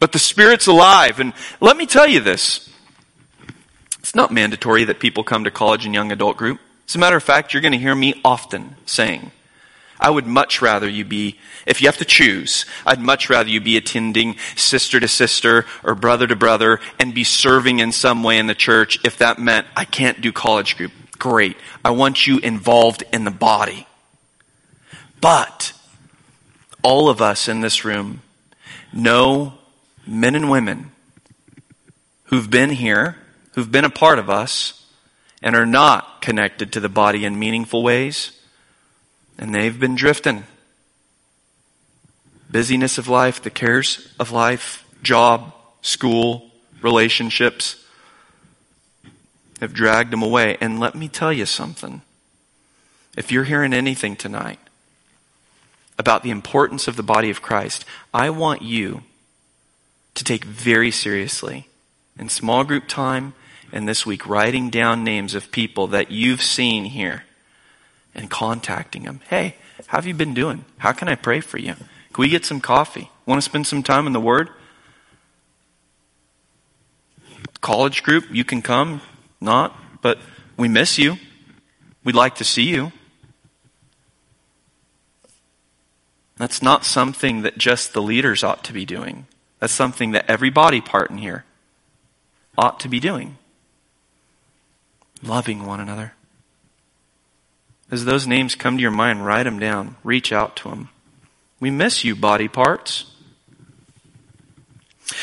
But 0.00 0.10
the 0.10 0.18
Spirit's 0.18 0.66
alive. 0.66 1.20
And 1.20 1.32
let 1.60 1.76
me 1.76 1.86
tell 1.86 2.08
you 2.08 2.18
this. 2.18 2.68
It's 4.00 4.16
not 4.16 4.32
mandatory 4.32 4.84
that 4.84 4.98
people 4.98 5.22
come 5.22 5.44
to 5.44 5.52
college 5.52 5.86
and 5.86 5.94
young 5.94 6.10
adult 6.10 6.36
group. 6.36 6.60
As 6.88 6.96
a 6.96 6.98
matter 6.98 7.16
of 7.16 7.22
fact, 7.22 7.54
you're 7.54 7.62
going 7.62 7.72
to 7.72 7.78
hear 7.78 7.94
me 7.94 8.20
often 8.24 8.76
saying, 8.86 9.30
I 10.04 10.10
would 10.10 10.26
much 10.26 10.60
rather 10.60 10.86
you 10.86 11.02
be, 11.02 11.38
if 11.64 11.80
you 11.80 11.88
have 11.88 11.96
to 11.96 12.04
choose, 12.04 12.66
I'd 12.84 13.00
much 13.00 13.30
rather 13.30 13.48
you 13.48 13.58
be 13.58 13.78
attending 13.78 14.36
sister 14.54 15.00
to 15.00 15.08
sister 15.08 15.64
or 15.82 15.94
brother 15.94 16.26
to 16.26 16.36
brother 16.36 16.80
and 17.00 17.14
be 17.14 17.24
serving 17.24 17.78
in 17.78 17.90
some 17.90 18.22
way 18.22 18.36
in 18.36 18.46
the 18.46 18.54
church 18.54 18.98
if 19.02 19.16
that 19.16 19.38
meant 19.38 19.66
I 19.74 19.86
can't 19.86 20.20
do 20.20 20.30
college 20.30 20.76
group. 20.76 20.92
Great. 21.18 21.56
I 21.82 21.92
want 21.92 22.26
you 22.26 22.36
involved 22.36 23.02
in 23.14 23.24
the 23.24 23.30
body. 23.30 23.86
But 25.22 25.72
all 26.82 27.08
of 27.08 27.22
us 27.22 27.48
in 27.48 27.62
this 27.62 27.82
room 27.82 28.20
know 28.92 29.54
men 30.06 30.34
and 30.34 30.50
women 30.50 30.92
who've 32.24 32.50
been 32.50 32.68
here, 32.68 33.16
who've 33.54 33.72
been 33.72 33.86
a 33.86 33.90
part 33.90 34.18
of 34.18 34.28
us, 34.28 34.84
and 35.42 35.56
are 35.56 35.64
not 35.64 36.20
connected 36.20 36.74
to 36.74 36.80
the 36.80 36.90
body 36.90 37.24
in 37.24 37.38
meaningful 37.38 37.82
ways 37.82 38.33
and 39.38 39.54
they've 39.54 39.78
been 39.78 39.94
drifting. 39.94 40.44
Busyness 42.50 42.98
of 42.98 43.08
life, 43.08 43.42
the 43.42 43.50
cares 43.50 44.14
of 44.18 44.30
life, 44.30 44.84
job, 45.02 45.52
school, 45.82 46.50
relationships 46.82 47.84
have 49.60 49.72
dragged 49.72 50.12
them 50.12 50.22
away. 50.22 50.56
And 50.60 50.78
let 50.78 50.94
me 50.94 51.08
tell 51.08 51.32
you 51.32 51.46
something. 51.46 52.02
If 53.16 53.32
you're 53.32 53.44
hearing 53.44 53.72
anything 53.72 54.16
tonight 54.16 54.58
about 55.98 56.22
the 56.22 56.30
importance 56.30 56.88
of 56.88 56.96
the 56.96 57.02
body 57.02 57.30
of 57.30 57.42
Christ, 57.42 57.84
I 58.12 58.30
want 58.30 58.62
you 58.62 59.02
to 60.14 60.24
take 60.24 60.44
very 60.44 60.90
seriously 60.90 61.68
in 62.18 62.28
small 62.28 62.64
group 62.64 62.86
time 62.86 63.34
and 63.72 63.88
this 63.88 64.06
week, 64.06 64.28
writing 64.28 64.70
down 64.70 65.02
names 65.02 65.34
of 65.34 65.50
people 65.50 65.88
that 65.88 66.12
you've 66.12 66.42
seen 66.42 66.84
here 66.84 67.24
and 68.14 68.30
contacting 68.30 69.02
them. 69.04 69.20
Hey, 69.28 69.56
how 69.86 69.98
have 69.98 70.06
you 70.06 70.14
been 70.14 70.34
doing? 70.34 70.64
How 70.78 70.92
can 70.92 71.08
I 71.08 71.14
pray 71.14 71.40
for 71.40 71.58
you? 71.58 71.74
Can 71.74 72.22
we 72.22 72.28
get 72.28 72.44
some 72.44 72.60
coffee? 72.60 73.10
Want 73.26 73.38
to 73.38 73.42
spend 73.42 73.66
some 73.66 73.82
time 73.82 74.06
in 74.06 74.12
the 74.12 74.20
Word? 74.20 74.50
College 77.60 78.02
group, 78.02 78.26
you 78.30 78.44
can 78.44 78.62
come, 78.62 79.00
not, 79.40 79.76
but 80.02 80.18
we 80.56 80.68
miss 80.68 80.98
you. 80.98 81.16
We'd 82.04 82.14
like 82.14 82.34
to 82.36 82.44
see 82.44 82.64
you. 82.64 82.92
That's 86.36 86.62
not 86.62 86.84
something 86.84 87.42
that 87.42 87.58
just 87.58 87.92
the 87.92 88.02
leaders 88.02 88.44
ought 88.44 88.64
to 88.64 88.72
be 88.72 88.84
doing. 88.84 89.26
That's 89.60 89.72
something 89.72 90.10
that 90.12 90.28
every 90.28 90.50
body 90.50 90.80
part 90.80 91.10
in 91.10 91.18
here 91.18 91.44
ought 92.58 92.80
to 92.80 92.88
be 92.88 93.00
doing. 93.00 93.38
Loving 95.22 95.64
one 95.64 95.80
another. 95.80 96.12
As 97.94 98.04
those 98.04 98.26
names 98.26 98.56
come 98.56 98.76
to 98.76 98.82
your 98.82 98.90
mind, 98.90 99.24
write 99.24 99.44
them 99.44 99.60
down. 99.60 99.94
Reach 100.02 100.32
out 100.32 100.56
to 100.56 100.68
them. 100.68 100.88
We 101.60 101.70
miss 101.70 102.02
you, 102.02 102.16
body 102.16 102.48
parts. 102.48 103.04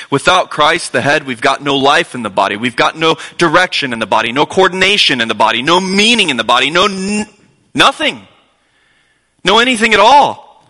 Without 0.09 0.49
Christ, 0.49 0.93
the 0.93 1.01
head, 1.01 1.25
we've 1.25 1.41
got 1.41 1.61
no 1.61 1.75
life 1.75 2.15
in 2.15 2.23
the 2.23 2.29
body. 2.29 2.55
We've 2.55 2.77
got 2.77 2.97
no 2.97 3.17
direction 3.37 3.91
in 3.91 3.99
the 3.99 4.05
body, 4.05 4.31
no 4.31 4.45
coordination 4.45 5.19
in 5.19 5.27
the 5.27 5.35
body, 5.35 5.61
no 5.61 5.81
meaning 5.81 6.29
in 6.29 6.37
the 6.37 6.45
body, 6.45 6.69
no 6.69 6.85
n- 6.85 7.27
nothing. 7.73 8.25
No 9.43 9.59
anything 9.59 9.93
at 9.93 9.99
all. 9.99 10.65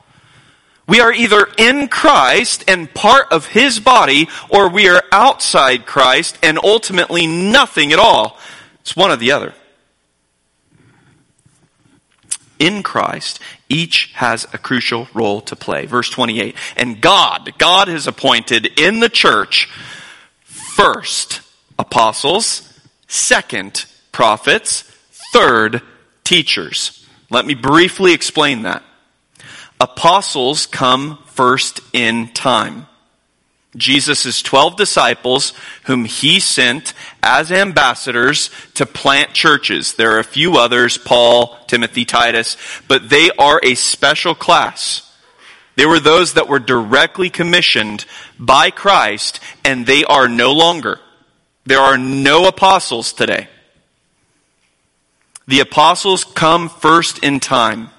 We 0.87 1.01
are 1.01 1.13
either 1.13 1.47
in 1.59 1.87
Christ 1.87 2.63
and 2.67 2.91
part 2.91 3.31
of 3.31 3.45
His 3.45 3.79
body, 3.79 4.27
or 4.49 4.69
we 4.69 4.89
are 4.89 5.03
outside 5.11 5.85
Christ 5.85 6.39
and 6.41 6.57
ultimately 6.63 7.27
nothing 7.27 7.93
at 7.93 7.99
all. 7.99 8.39
It's 8.79 8.95
one 8.95 9.11
or 9.11 9.17
the 9.17 9.33
other. 9.33 9.53
In 12.61 12.83
Christ, 12.83 13.39
each 13.69 14.11
has 14.13 14.45
a 14.53 14.59
crucial 14.59 15.07
role 15.15 15.41
to 15.41 15.55
play. 15.55 15.87
Verse 15.87 16.11
28. 16.11 16.55
And 16.77 17.01
God, 17.01 17.57
God 17.57 17.87
has 17.87 18.05
appointed 18.05 18.79
in 18.79 18.99
the 18.99 19.09
church 19.09 19.67
first 20.43 21.41
apostles, 21.79 22.79
second 23.07 23.85
prophets, 24.11 24.83
third 25.33 25.81
teachers. 26.23 27.03
Let 27.31 27.47
me 27.47 27.55
briefly 27.55 28.13
explain 28.13 28.61
that 28.61 28.83
apostles 29.79 30.67
come 30.67 31.17
first 31.25 31.79
in 31.93 32.27
time. 32.27 32.85
Jesus' 33.75 34.41
12 34.41 34.75
disciples, 34.75 35.53
whom 35.85 36.05
he 36.05 36.39
sent 36.39 36.93
as 37.23 37.51
ambassadors 37.51 38.49
to 38.73 38.85
plant 38.85 39.33
churches. 39.33 39.93
There 39.93 40.15
are 40.15 40.19
a 40.19 40.25
few 40.25 40.57
others, 40.57 40.97
Paul, 40.97 41.57
Timothy, 41.67 42.03
Titus, 42.03 42.57
but 42.87 43.09
they 43.09 43.31
are 43.39 43.61
a 43.63 43.75
special 43.75 44.35
class. 44.35 45.09
They 45.75 45.85
were 45.85 45.99
those 45.99 46.33
that 46.33 46.49
were 46.49 46.59
directly 46.59 47.29
commissioned 47.29 48.05
by 48.37 48.71
Christ, 48.71 49.39
and 49.63 49.85
they 49.85 50.03
are 50.03 50.27
no 50.27 50.51
longer. 50.51 50.99
There 51.65 51.79
are 51.79 51.97
no 51.97 52.47
apostles 52.47 53.13
today. 53.13 53.47
The 55.47 55.61
apostles 55.61 56.23
come 56.23 56.67
first 56.69 57.23
in 57.23 57.39
time 57.39 57.89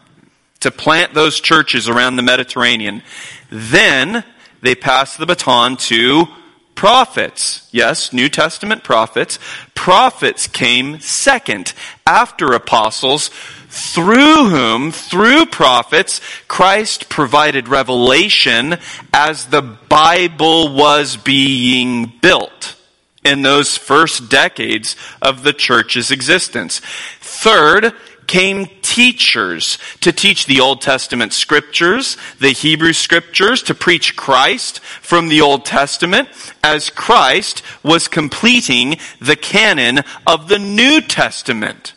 to 0.60 0.70
plant 0.70 1.14
those 1.14 1.40
churches 1.40 1.88
around 1.88 2.16
the 2.16 2.22
Mediterranean. 2.22 3.02
Then 3.50 4.24
they 4.62 4.74
pass 4.74 5.16
the 5.16 5.26
baton 5.26 5.76
to 5.76 6.26
prophets. 6.74 7.68
Yes, 7.70 8.12
New 8.12 8.28
Testament 8.28 8.82
prophets. 8.82 9.38
Prophets 9.74 10.46
came 10.46 11.00
second 11.00 11.74
after 12.06 12.52
apostles 12.52 13.30
through 13.68 14.48
whom, 14.48 14.92
through 14.92 15.46
prophets, 15.46 16.20
Christ 16.46 17.08
provided 17.08 17.68
revelation 17.68 18.78
as 19.12 19.46
the 19.46 19.62
Bible 19.62 20.74
was 20.74 21.16
being 21.16 22.12
built 22.20 22.76
in 23.24 23.42
those 23.42 23.76
first 23.76 24.28
decades 24.28 24.96
of 25.20 25.42
the 25.42 25.52
church's 25.52 26.10
existence. 26.10 26.80
Third, 27.20 27.94
came 28.26 28.66
teachers 28.82 29.78
to 30.00 30.12
teach 30.12 30.46
the 30.46 30.60
Old 30.60 30.80
Testament 30.80 31.32
scriptures, 31.32 32.16
the 32.38 32.50
Hebrew 32.50 32.92
scriptures, 32.92 33.62
to 33.64 33.74
preach 33.74 34.16
Christ 34.16 34.80
from 34.80 35.28
the 35.28 35.40
Old 35.40 35.64
Testament 35.64 36.28
as 36.62 36.90
Christ 36.90 37.62
was 37.82 38.08
completing 38.08 38.96
the 39.20 39.36
canon 39.36 40.00
of 40.26 40.48
the 40.48 40.58
New 40.58 41.00
Testament. 41.00 41.94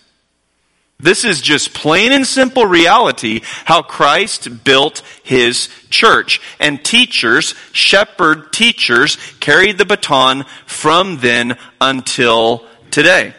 This 0.97 1.25
is 1.25 1.41
just 1.41 1.73
plain 1.73 2.13
and 2.13 2.25
simple 2.25 2.65
reality 2.65 3.41
how 3.65 3.81
Christ 3.81 4.63
built 4.63 5.01
his 5.23 5.69
church. 5.89 6.39
And 6.59 6.83
teachers, 6.83 7.53
shepherd 7.73 8.53
teachers, 8.53 9.17
carried 9.41 9.77
the 9.77 9.85
baton 9.85 10.45
from 10.65 11.17
then 11.19 11.57
until 11.81 12.65
today. 12.91 13.33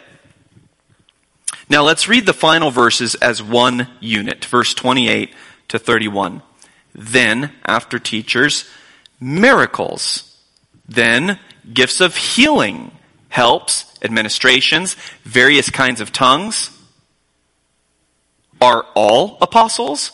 Now 1.69 1.83
let's 1.83 2.07
read 2.07 2.25
the 2.25 2.33
final 2.33 2.71
verses 2.71 3.15
as 3.15 3.43
one 3.43 3.87
unit, 3.99 4.45
verse 4.45 4.73
28 4.73 5.33
to 5.69 5.79
31. 5.79 6.41
Then, 6.95 7.53
after 7.65 7.99
teachers, 7.99 8.69
miracles. 9.19 10.35
Then, 10.87 11.39
gifts 11.71 11.99
of 11.99 12.15
healing, 12.15 12.91
helps, 13.29 13.93
administrations, 14.01 14.95
various 15.23 15.69
kinds 15.69 15.99
of 15.99 16.13
tongues. 16.13 16.71
Are 18.61 18.85
all 18.95 19.37
apostles? 19.41 20.11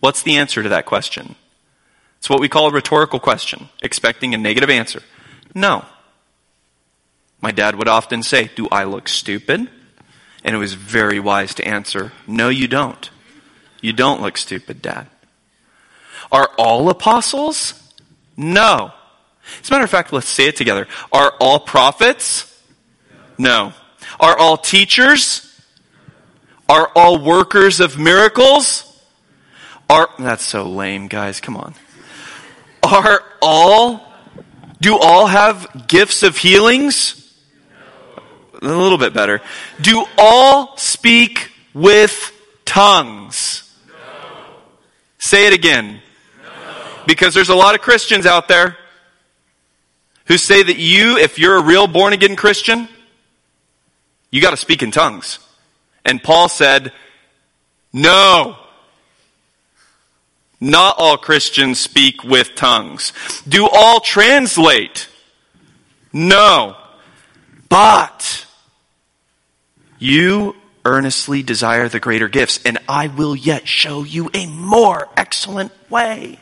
What's 0.00 0.22
the 0.22 0.36
answer 0.36 0.62
to 0.62 0.68
that 0.70 0.86
question? 0.86 1.34
It's 2.18 2.30
what 2.30 2.40
we 2.40 2.48
call 2.48 2.68
a 2.68 2.72
rhetorical 2.72 3.20
question, 3.20 3.68
expecting 3.82 4.32
a 4.32 4.38
negative 4.38 4.70
answer. 4.70 5.02
No. 5.54 5.84
My 7.40 7.50
dad 7.50 7.76
would 7.76 7.88
often 7.88 8.22
say, 8.22 8.50
Do 8.54 8.68
I 8.70 8.84
look 8.84 9.08
stupid? 9.08 9.68
And 10.48 10.54
it 10.56 10.60
was 10.60 10.72
very 10.72 11.20
wise 11.20 11.52
to 11.56 11.68
answer, 11.68 12.10
No, 12.26 12.48
you 12.48 12.68
don't. 12.68 13.10
You 13.82 13.92
don't 13.92 14.22
look 14.22 14.38
stupid, 14.38 14.80
Dad. 14.80 15.06
Are 16.32 16.48
all 16.56 16.88
apostles? 16.88 17.74
No. 18.34 18.94
As 19.62 19.68
a 19.68 19.72
matter 19.74 19.84
of 19.84 19.90
fact, 19.90 20.10
let's 20.10 20.26
say 20.26 20.46
it 20.46 20.56
together. 20.56 20.88
Are 21.12 21.34
all 21.38 21.60
prophets? 21.60 22.62
No. 23.36 23.74
Are 24.18 24.38
all 24.38 24.56
teachers? 24.56 25.54
Are 26.66 26.90
all 26.96 27.22
workers 27.22 27.78
of 27.80 27.98
miracles? 27.98 28.86
Are, 29.90 30.08
that's 30.18 30.46
so 30.46 30.62
lame, 30.62 31.08
guys. 31.08 31.42
Come 31.42 31.58
on. 31.58 31.74
Are 32.82 33.22
all, 33.42 34.14
do 34.80 34.96
all 34.96 35.26
have 35.26 35.86
gifts 35.88 36.22
of 36.22 36.38
healings? 36.38 37.27
A 38.62 38.66
little 38.66 38.98
bit 38.98 39.12
better. 39.12 39.40
Do 39.80 40.04
all 40.16 40.76
speak 40.76 41.52
with 41.74 42.32
tongues? 42.64 43.74
No. 43.86 43.94
Say 45.18 45.46
it 45.46 45.52
again. 45.52 46.00
No. 46.42 46.50
Because 47.06 47.34
there's 47.34 47.48
a 47.48 47.54
lot 47.54 47.74
of 47.74 47.80
Christians 47.80 48.26
out 48.26 48.48
there 48.48 48.76
who 50.26 50.36
say 50.36 50.62
that 50.62 50.78
you, 50.78 51.16
if 51.16 51.38
you're 51.38 51.56
a 51.56 51.62
real 51.62 51.86
born 51.86 52.12
again 52.12 52.36
Christian, 52.36 52.88
you 54.30 54.42
got 54.42 54.50
to 54.50 54.56
speak 54.56 54.82
in 54.82 54.90
tongues. 54.90 55.38
And 56.04 56.22
Paul 56.22 56.48
said, 56.48 56.92
no. 57.92 58.56
Not 60.60 60.96
all 60.98 61.16
Christians 61.16 61.78
speak 61.78 62.24
with 62.24 62.54
tongues. 62.54 63.12
Do 63.46 63.68
all 63.68 64.00
translate? 64.00 65.08
No. 66.12 66.76
But 67.68 68.46
you 69.98 70.54
earnestly 70.84 71.42
desire 71.42 71.88
the 71.88 72.00
greater 72.00 72.28
gifts, 72.28 72.60
and 72.64 72.78
I 72.88 73.08
will 73.08 73.36
yet 73.36 73.68
show 73.68 74.04
you 74.04 74.30
a 74.32 74.46
more 74.46 75.08
excellent 75.16 75.72
way. 75.90 76.38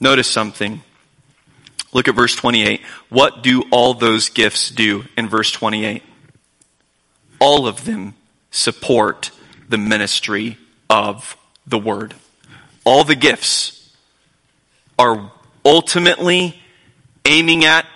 Notice 0.00 0.28
something. 0.28 0.82
Look 1.92 2.08
at 2.08 2.14
verse 2.14 2.34
28. 2.34 2.82
What 3.08 3.42
do 3.42 3.64
all 3.70 3.94
those 3.94 4.28
gifts 4.28 4.70
do 4.70 5.04
in 5.16 5.28
verse 5.28 5.50
28? 5.50 6.02
All 7.40 7.66
of 7.66 7.84
them 7.84 8.14
support 8.50 9.30
the 9.68 9.78
ministry 9.78 10.58
of 10.90 11.36
the 11.66 11.78
word. 11.78 12.14
All 12.84 13.04
the 13.04 13.14
gifts 13.14 13.90
are 14.98 15.30
ultimately 15.64 16.60
aiming 17.24 17.64
at 17.64 17.86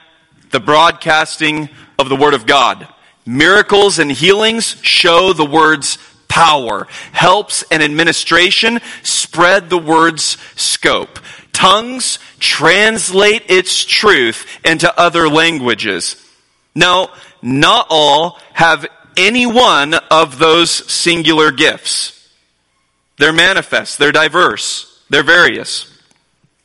the 0.51 0.61
broadcasting 0.61 1.69
of 1.99 2.09
the 2.09 2.17
Word 2.17 2.35
of 2.35 2.47
God. 2.47 2.89
Miracles 3.27 3.99
and 3.99 4.11
healings 4.11 4.77
show 4.83 5.33
the 5.33 5.45
Word's 5.45 5.99
power. 6.29 6.87
Helps 7.13 7.63
and 7.71 7.83
administration 7.83 8.81
spread 9.03 9.71
the 9.71 9.79
Word's 9.79 10.39
scope. 10.57 11.19
tongues 11.53 12.21
translate 12.39 13.43
its 13.51 13.85
truth 13.85 14.47
into 14.65 14.97
other 14.99 15.29
languages. 15.29 16.15
Now, 16.75 17.11
not 17.43 17.89
all 17.91 18.39
have 18.53 18.87
any 19.17 19.45
one 19.45 19.95
of 19.95 20.39
those 20.39 20.71
singular 20.71 21.51
gifts. 21.51 22.15
They're 23.19 23.33
manifest, 23.33 23.99
they're 23.99 24.13
diverse, 24.13 25.03
they're 25.11 25.25
various. 25.25 25.93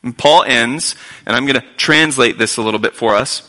And 0.04 0.16
Paul 0.16 0.44
ends, 0.44 0.94
and 1.26 1.34
I'm 1.34 1.46
going 1.46 1.60
to 1.60 1.66
translate 1.76 2.38
this 2.38 2.56
a 2.56 2.62
little 2.62 2.78
bit 2.78 2.94
for 2.94 3.16
us. 3.16 3.42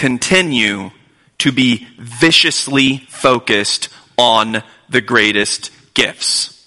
Continue 0.00 0.92
to 1.36 1.52
be 1.52 1.86
viciously 1.98 3.04
focused 3.10 3.90
on 4.16 4.62
the 4.88 5.02
greatest 5.02 5.70
gifts. 5.92 6.66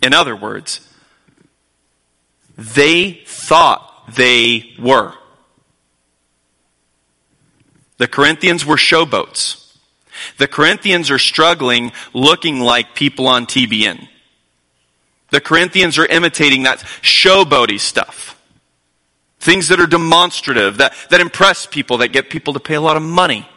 In 0.00 0.14
other 0.14 0.36
words, 0.36 0.88
they 2.56 3.24
thought 3.26 4.14
they 4.14 4.72
were. 4.78 5.14
The 7.98 8.06
Corinthians 8.06 8.64
were 8.64 8.76
showboats. 8.76 9.76
The 10.38 10.46
Corinthians 10.46 11.10
are 11.10 11.18
struggling 11.18 11.90
looking 12.14 12.60
like 12.60 12.94
people 12.94 13.26
on 13.26 13.46
TBN. 13.46 14.06
The 15.30 15.40
Corinthians 15.40 15.98
are 15.98 16.06
imitating 16.06 16.62
that 16.62 16.78
showboaty 17.02 17.80
stuff. 17.80 18.31
Things 19.42 19.66
that 19.68 19.80
are 19.80 19.88
demonstrative, 19.88 20.76
that, 20.76 20.94
that 21.10 21.20
impress 21.20 21.66
people, 21.66 21.98
that 21.98 22.12
get 22.12 22.30
people 22.30 22.52
to 22.52 22.60
pay 22.60 22.74
a 22.74 22.80
lot 22.80 22.96
of 22.96 23.02
money. 23.02 23.48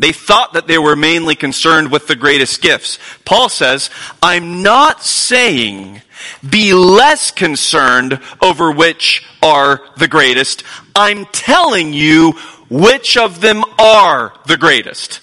They 0.00 0.10
thought 0.10 0.54
that 0.54 0.66
they 0.66 0.76
were 0.76 0.96
mainly 0.96 1.36
concerned 1.36 1.92
with 1.92 2.08
the 2.08 2.16
greatest 2.16 2.62
gifts. 2.62 2.98
Paul 3.24 3.48
says, 3.48 3.88
I'm 4.20 4.64
not 4.64 5.04
saying 5.04 6.02
be 6.48 6.74
less 6.74 7.30
concerned 7.30 8.18
over 8.42 8.72
which 8.72 9.24
are 9.40 9.80
the 9.98 10.08
greatest. 10.08 10.64
I'm 10.96 11.26
telling 11.26 11.92
you 11.92 12.32
which 12.68 13.16
of 13.16 13.40
them 13.40 13.62
are 13.78 14.34
the 14.48 14.56
greatest. 14.56 15.20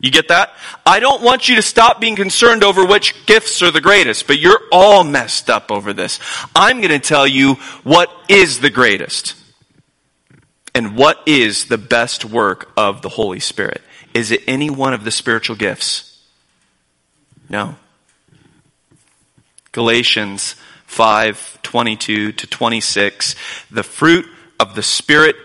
You 0.00 0.10
get 0.10 0.28
that? 0.28 0.54
I 0.86 0.98
don't 0.98 1.22
want 1.22 1.48
you 1.48 1.56
to 1.56 1.62
stop 1.62 2.00
being 2.00 2.16
concerned 2.16 2.64
over 2.64 2.86
which 2.86 3.26
gifts 3.26 3.60
are 3.62 3.70
the 3.70 3.82
greatest, 3.82 4.26
but 4.26 4.38
you're 4.38 4.60
all 4.72 5.04
messed 5.04 5.50
up 5.50 5.70
over 5.70 5.92
this. 5.92 6.18
I'm 6.56 6.78
going 6.78 6.88
to 6.88 6.98
tell 6.98 7.26
you 7.26 7.54
what 7.84 8.10
is 8.28 8.60
the 8.60 8.70
greatest. 8.70 9.34
And 10.74 10.96
what 10.96 11.20
is 11.26 11.66
the 11.66 11.78
best 11.78 12.24
work 12.24 12.72
of 12.76 13.02
the 13.02 13.10
Holy 13.10 13.40
Spirit? 13.40 13.82
Is 14.14 14.30
it 14.30 14.42
any 14.46 14.70
one 14.70 14.94
of 14.94 15.04
the 15.04 15.10
spiritual 15.10 15.56
gifts? 15.56 16.18
No. 17.48 17.76
Galatians 19.72 20.56
5 20.86 21.58
22 21.62 22.32
to 22.32 22.46
26. 22.46 23.34
The 23.70 23.82
fruit 23.82 24.26
of 24.58 24.74
the 24.74 24.82
Spirit 24.82 25.36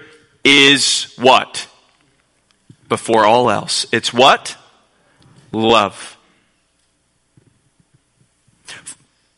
is 0.44 1.14
what? 1.18 1.68
Before 2.88 3.26
all 3.26 3.50
else. 3.50 3.86
It's 3.92 4.14
what? 4.14 4.58
Love. 5.52 6.18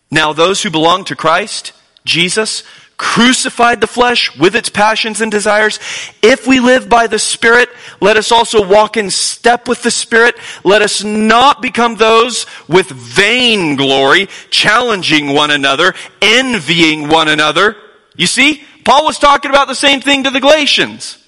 Now, 0.10 0.34
those 0.34 0.64
who 0.64 0.70
belong 0.70 1.06
to 1.06 1.16
Christ, 1.16 1.74
Jesus, 2.06 2.64
crucified 2.98 3.80
the 3.80 3.88
flesh 3.88 4.36
with 4.38 4.56
its 4.56 4.70
passions 4.70 5.22
and 5.22 5.32
desires. 5.32 5.80
If 6.24 6.48
we 6.48 6.60
live 6.60 6.90
by 6.90 7.08
the 7.08 7.20
Spirit, 7.20 7.70
let 8.02 8.18
us 8.18 8.32
also 8.32 8.68
walk 8.68 8.98
in 8.98 9.12
step 9.12 9.68
with 9.68 9.84
the 9.84 9.92
Spirit. 9.92 10.36
Let 10.64 10.82
us 10.82 11.04
not 11.04 11.62
become 11.62 11.96
those 11.96 12.48
with 12.68 12.90
vain 12.90 13.76
glory, 13.76 14.28
challenging 14.50 15.34
one 15.34 15.52
another, 15.52 15.94
envying 16.22 17.10
one 17.10 17.28
another. 17.28 17.76
You 18.16 18.28
see, 18.28 18.64
Paul 18.84 19.06
was 19.06 19.20
talking 19.20 19.52
about 19.52 19.68
the 19.68 19.76
same 19.76 20.02
thing 20.02 20.24
to 20.24 20.32
the 20.32 20.42
Galatians. 20.42 21.24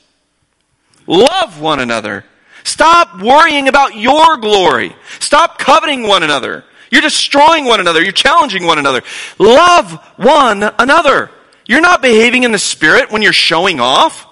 Love 1.09 1.59
one 1.59 1.79
another. 1.79 2.23
Stop 2.63 3.19
worrying 3.19 3.67
about 3.67 3.95
your 3.95 4.37
glory. 4.37 4.95
Stop 5.19 5.57
coveting 5.57 6.03
one 6.03 6.21
another. 6.21 6.63
You're 6.91 7.01
destroying 7.01 7.65
one 7.65 7.79
another. 7.79 8.03
You're 8.03 8.11
challenging 8.11 8.63
one 8.63 8.77
another. 8.77 9.01
Love 9.39 9.93
one 10.17 10.61
another. 10.77 11.31
You're 11.65 11.81
not 11.81 12.03
behaving 12.03 12.43
in 12.43 12.51
the 12.51 12.59
spirit 12.59 13.11
when 13.11 13.23
you're 13.23 13.33
showing 13.33 13.79
off. 13.79 14.27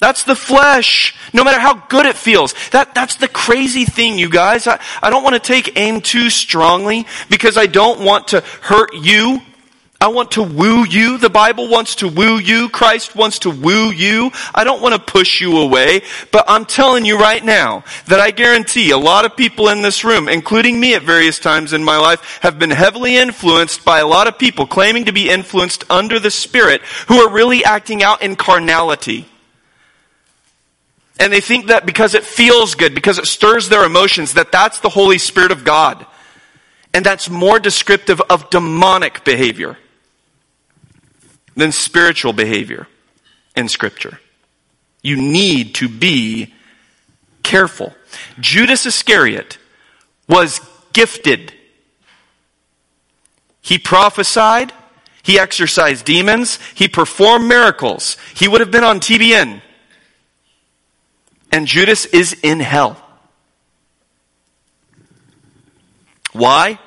That's 0.00 0.24
the 0.24 0.34
flesh. 0.34 1.14
No 1.32 1.44
matter 1.44 1.60
how 1.60 1.74
good 1.74 2.06
it 2.06 2.16
feels. 2.16 2.54
That, 2.70 2.92
that's 2.92 3.16
the 3.16 3.28
crazy 3.28 3.84
thing, 3.84 4.18
you 4.18 4.28
guys. 4.28 4.66
I, 4.66 4.80
I 5.00 5.10
don't 5.10 5.22
want 5.22 5.34
to 5.34 5.40
take 5.40 5.78
aim 5.78 6.00
too 6.00 6.28
strongly 6.28 7.06
because 7.30 7.56
I 7.56 7.66
don't 7.66 8.00
want 8.00 8.28
to 8.28 8.40
hurt 8.62 8.94
you. 8.94 9.40
I 10.02 10.08
want 10.08 10.32
to 10.32 10.42
woo 10.42 10.84
you. 10.84 11.16
The 11.16 11.30
Bible 11.30 11.68
wants 11.68 11.94
to 11.96 12.08
woo 12.08 12.36
you. 12.36 12.68
Christ 12.68 13.14
wants 13.14 13.38
to 13.38 13.50
woo 13.50 13.92
you. 13.92 14.32
I 14.52 14.64
don't 14.64 14.82
want 14.82 14.96
to 14.96 15.12
push 15.12 15.40
you 15.40 15.58
away, 15.58 16.02
but 16.32 16.44
I'm 16.48 16.64
telling 16.64 17.04
you 17.04 17.20
right 17.20 17.44
now 17.44 17.84
that 18.06 18.18
I 18.18 18.32
guarantee 18.32 18.90
a 18.90 18.98
lot 18.98 19.24
of 19.24 19.36
people 19.36 19.68
in 19.68 19.80
this 19.80 20.02
room, 20.02 20.28
including 20.28 20.80
me 20.80 20.96
at 20.96 21.04
various 21.04 21.38
times 21.38 21.72
in 21.72 21.84
my 21.84 21.98
life, 21.98 22.40
have 22.42 22.58
been 22.58 22.72
heavily 22.72 23.16
influenced 23.16 23.84
by 23.84 24.00
a 24.00 24.06
lot 24.06 24.26
of 24.26 24.40
people 24.40 24.66
claiming 24.66 25.04
to 25.04 25.12
be 25.12 25.30
influenced 25.30 25.88
under 25.88 26.18
the 26.18 26.32
Spirit 26.32 26.80
who 27.06 27.18
are 27.18 27.32
really 27.32 27.64
acting 27.64 28.02
out 28.02 28.22
in 28.22 28.34
carnality. 28.34 29.28
And 31.20 31.32
they 31.32 31.40
think 31.40 31.68
that 31.68 31.86
because 31.86 32.14
it 32.14 32.24
feels 32.24 32.74
good, 32.74 32.96
because 32.96 33.18
it 33.18 33.26
stirs 33.26 33.68
their 33.68 33.84
emotions, 33.84 34.34
that 34.34 34.50
that's 34.50 34.80
the 34.80 34.88
Holy 34.88 35.18
Spirit 35.18 35.52
of 35.52 35.62
God. 35.62 36.04
And 36.92 37.06
that's 37.06 37.30
more 37.30 37.60
descriptive 37.60 38.20
of 38.22 38.50
demonic 38.50 39.22
behavior 39.24 39.78
than 41.56 41.72
spiritual 41.72 42.32
behavior 42.32 42.86
in 43.56 43.68
Scripture. 43.68 44.20
You 45.02 45.16
need 45.20 45.74
to 45.76 45.88
be 45.88 46.54
careful. 47.42 47.94
Judas 48.40 48.86
Iscariot 48.86 49.58
was 50.28 50.60
gifted. 50.92 51.52
He 53.60 53.78
prophesied. 53.78 54.72
He 55.22 55.38
exorcised 55.38 56.04
demons. 56.04 56.58
He 56.74 56.88
performed 56.88 57.46
miracles. 57.46 58.16
He 58.34 58.48
would 58.48 58.60
have 58.60 58.70
been 58.70 58.84
on 58.84 59.00
TBN. 59.00 59.62
And 61.50 61.66
Judas 61.66 62.06
is 62.06 62.32
in 62.42 62.60
hell. 62.60 62.96
Why? 66.32 66.78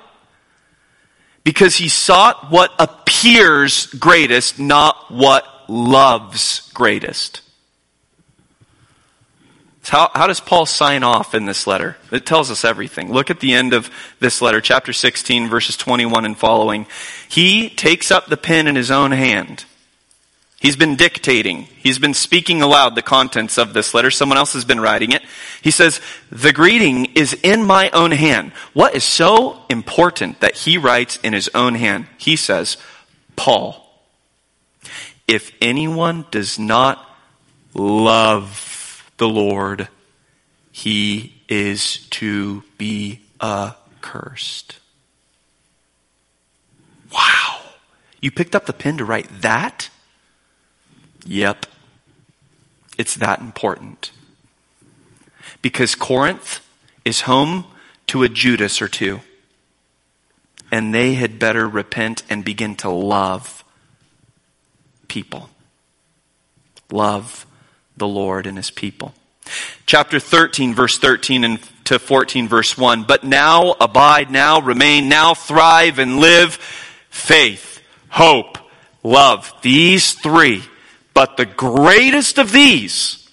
Because 1.45 1.77
he 1.77 1.87
sought 1.87 2.51
what 2.51 2.73
appears 2.77 3.85
greatest, 3.85 4.59
not 4.59 5.09
what 5.09 5.45
loves 5.69 6.69
greatest. 6.73 7.41
How, 9.87 10.09
how, 10.15 10.25
does 10.25 10.39
Paul 10.39 10.65
sign 10.65 11.03
off 11.03 11.35
in 11.35 11.45
this 11.45 11.67
letter? 11.67 11.97
It 12.11 12.25
tells 12.25 12.49
us 12.49 12.65
everything. 12.65 13.13
Look 13.13 13.29
at 13.29 13.39
the 13.39 13.53
end 13.53 13.71
of 13.71 13.91
this 14.19 14.41
letter, 14.41 14.59
chapter 14.59 14.91
16, 14.91 15.47
verses 15.47 15.77
21 15.77 16.25
and 16.25 16.35
following. 16.35 16.87
He 17.29 17.69
takes 17.69 18.09
up 18.09 18.25
the 18.25 18.35
pen 18.35 18.65
in 18.65 18.75
his 18.75 18.89
own 18.89 19.11
hand 19.11 19.65
He's 20.65 20.75
been 20.75 20.95
dictating. 20.95 21.67
He's 21.77 21.99
been 21.99 22.15
speaking 22.15 22.63
aloud 22.63 22.95
the 22.95 23.03
contents 23.03 23.59
of 23.59 23.73
this 23.73 23.93
letter. 23.93 24.09
Someone 24.09 24.39
else 24.39 24.53
has 24.53 24.65
been 24.65 24.79
writing 24.79 25.11
it. 25.11 25.21
He 25.61 25.69
says, 25.69 26.01
the 26.31 26.51
greeting 26.51 27.05
is 27.13 27.33
in 27.43 27.63
my 27.63 27.91
own 27.91 28.09
hand. 28.09 28.51
What 28.73 28.95
is 28.95 29.03
so 29.03 29.61
important 29.69 30.39
that 30.39 30.55
he 30.55 30.79
writes 30.79 31.17
in 31.17 31.33
his 31.33 31.51
own 31.53 31.75
hand? 31.75 32.07
He 32.17 32.35
says, 32.35 32.77
Paul, 33.35 33.87
if 35.27 35.51
anyone 35.61 36.25
does 36.31 36.57
not 36.57 37.15
love 37.75 39.07
the 39.17 39.29
Lord, 39.29 39.87
he 40.71 41.35
is 41.47 42.07
to 42.07 42.63
be 42.79 43.19
accursed. 43.39 44.79
Wow. 47.13 47.59
You 48.19 48.31
picked 48.31 48.55
up 48.55 48.65
the 48.65 48.73
pen 48.73 48.97
to 48.97 49.05
write 49.05 49.27
that? 49.41 49.91
Yep. 51.25 51.65
It's 52.97 53.15
that 53.15 53.39
important. 53.41 54.11
Because 55.61 55.95
Corinth 55.95 56.61
is 57.03 57.21
home 57.21 57.65
to 58.07 58.23
a 58.23 58.29
Judas 58.29 58.81
or 58.81 58.87
two. 58.87 59.21
And 60.71 60.93
they 60.93 61.15
had 61.15 61.39
better 61.39 61.67
repent 61.67 62.23
and 62.29 62.43
begin 62.43 62.75
to 62.77 62.89
love 62.89 63.63
people. 65.07 65.49
Love 66.91 67.45
the 67.97 68.07
Lord 68.07 68.45
and 68.45 68.57
his 68.57 68.71
people. 68.71 69.13
Chapter 69.85 70.19
13, 70.19 70.73
verse 70.73 70.97
13 70.97 71.43
and 71.43 71.59
to 71.85 71.99
14, 71.99 72.47
verse 72.47 72.77
1. 72.77 73.03
But 73.03 73.23
now 73.23 73.75
abide, 73.79 74.31
now 74.31 74.59
remain, 74.59 75.07
now 75.07 75.33
thrive 75.33 75.99
and 75.99 76.17
live 76.17 76.55
faith, 77.09 77.81
hope, 78.09 78.57
love. 79.03 79.53
These 79.61 80.13
three 80.13 80.63
but 81.15 81.37
the 81.37 81.45
greatest 81.47 82.37
of 82.37 82.51
these 82.51 83.27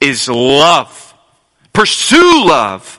is 0.00 0.28
love. 0.28 1.14
Pursue 1.72 2.44
love. 2.46 2.98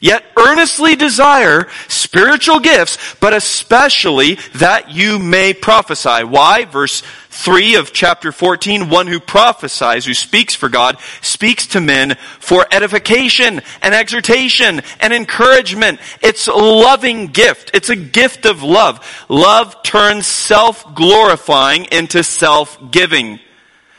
Yet 0.00 0.24
earnestly 0.36 0.94
desire 0.94 1.68
spiritual 1.88 2.60
gifts, 2.60 2.98
but 3.18 3.32
especially 3.32 4.34
that 4.56 4.90
you 4.90 5.18
may 5.18 5.54
prophesy. 5.54 6.24
Why? 6.24 6.66
Verse 6.66 7.02
3 7.36 7.74
of 7.74 7.92
chapter 7.92 8.32
14, 8.32 8.88
one 8.88 9.06
who 9.06 9.20
prophesies, 9.20 10.06
who 10.06 10.14
speaks 10.14 10.54
for 10.54 10.68
God, 10.68 10.96
speaks 11.20 11.66
to 11.68 11.80
men 11.80 12.16
for 12.40 12.66
edification 12.72 13.60
and 13.82 13.94
exhortation 13.94 14.80
and 15.00 15.12
encouragement. 15.12 16.00
It's 16.22 16.48
a 16.48 16.54
loving 16.54 17.26
gift. 17.28 17.72
It's 17.74 17.90
a 17.90 17.96
gift 17.96 18.46
of 18.46 18.62
love. 18.62 19.24
Love 19.28 19.82
turns 19.82 20.26
self-glorifying 20.26 21.84
into 21.92 22.24
self-giving. 22.24 23.40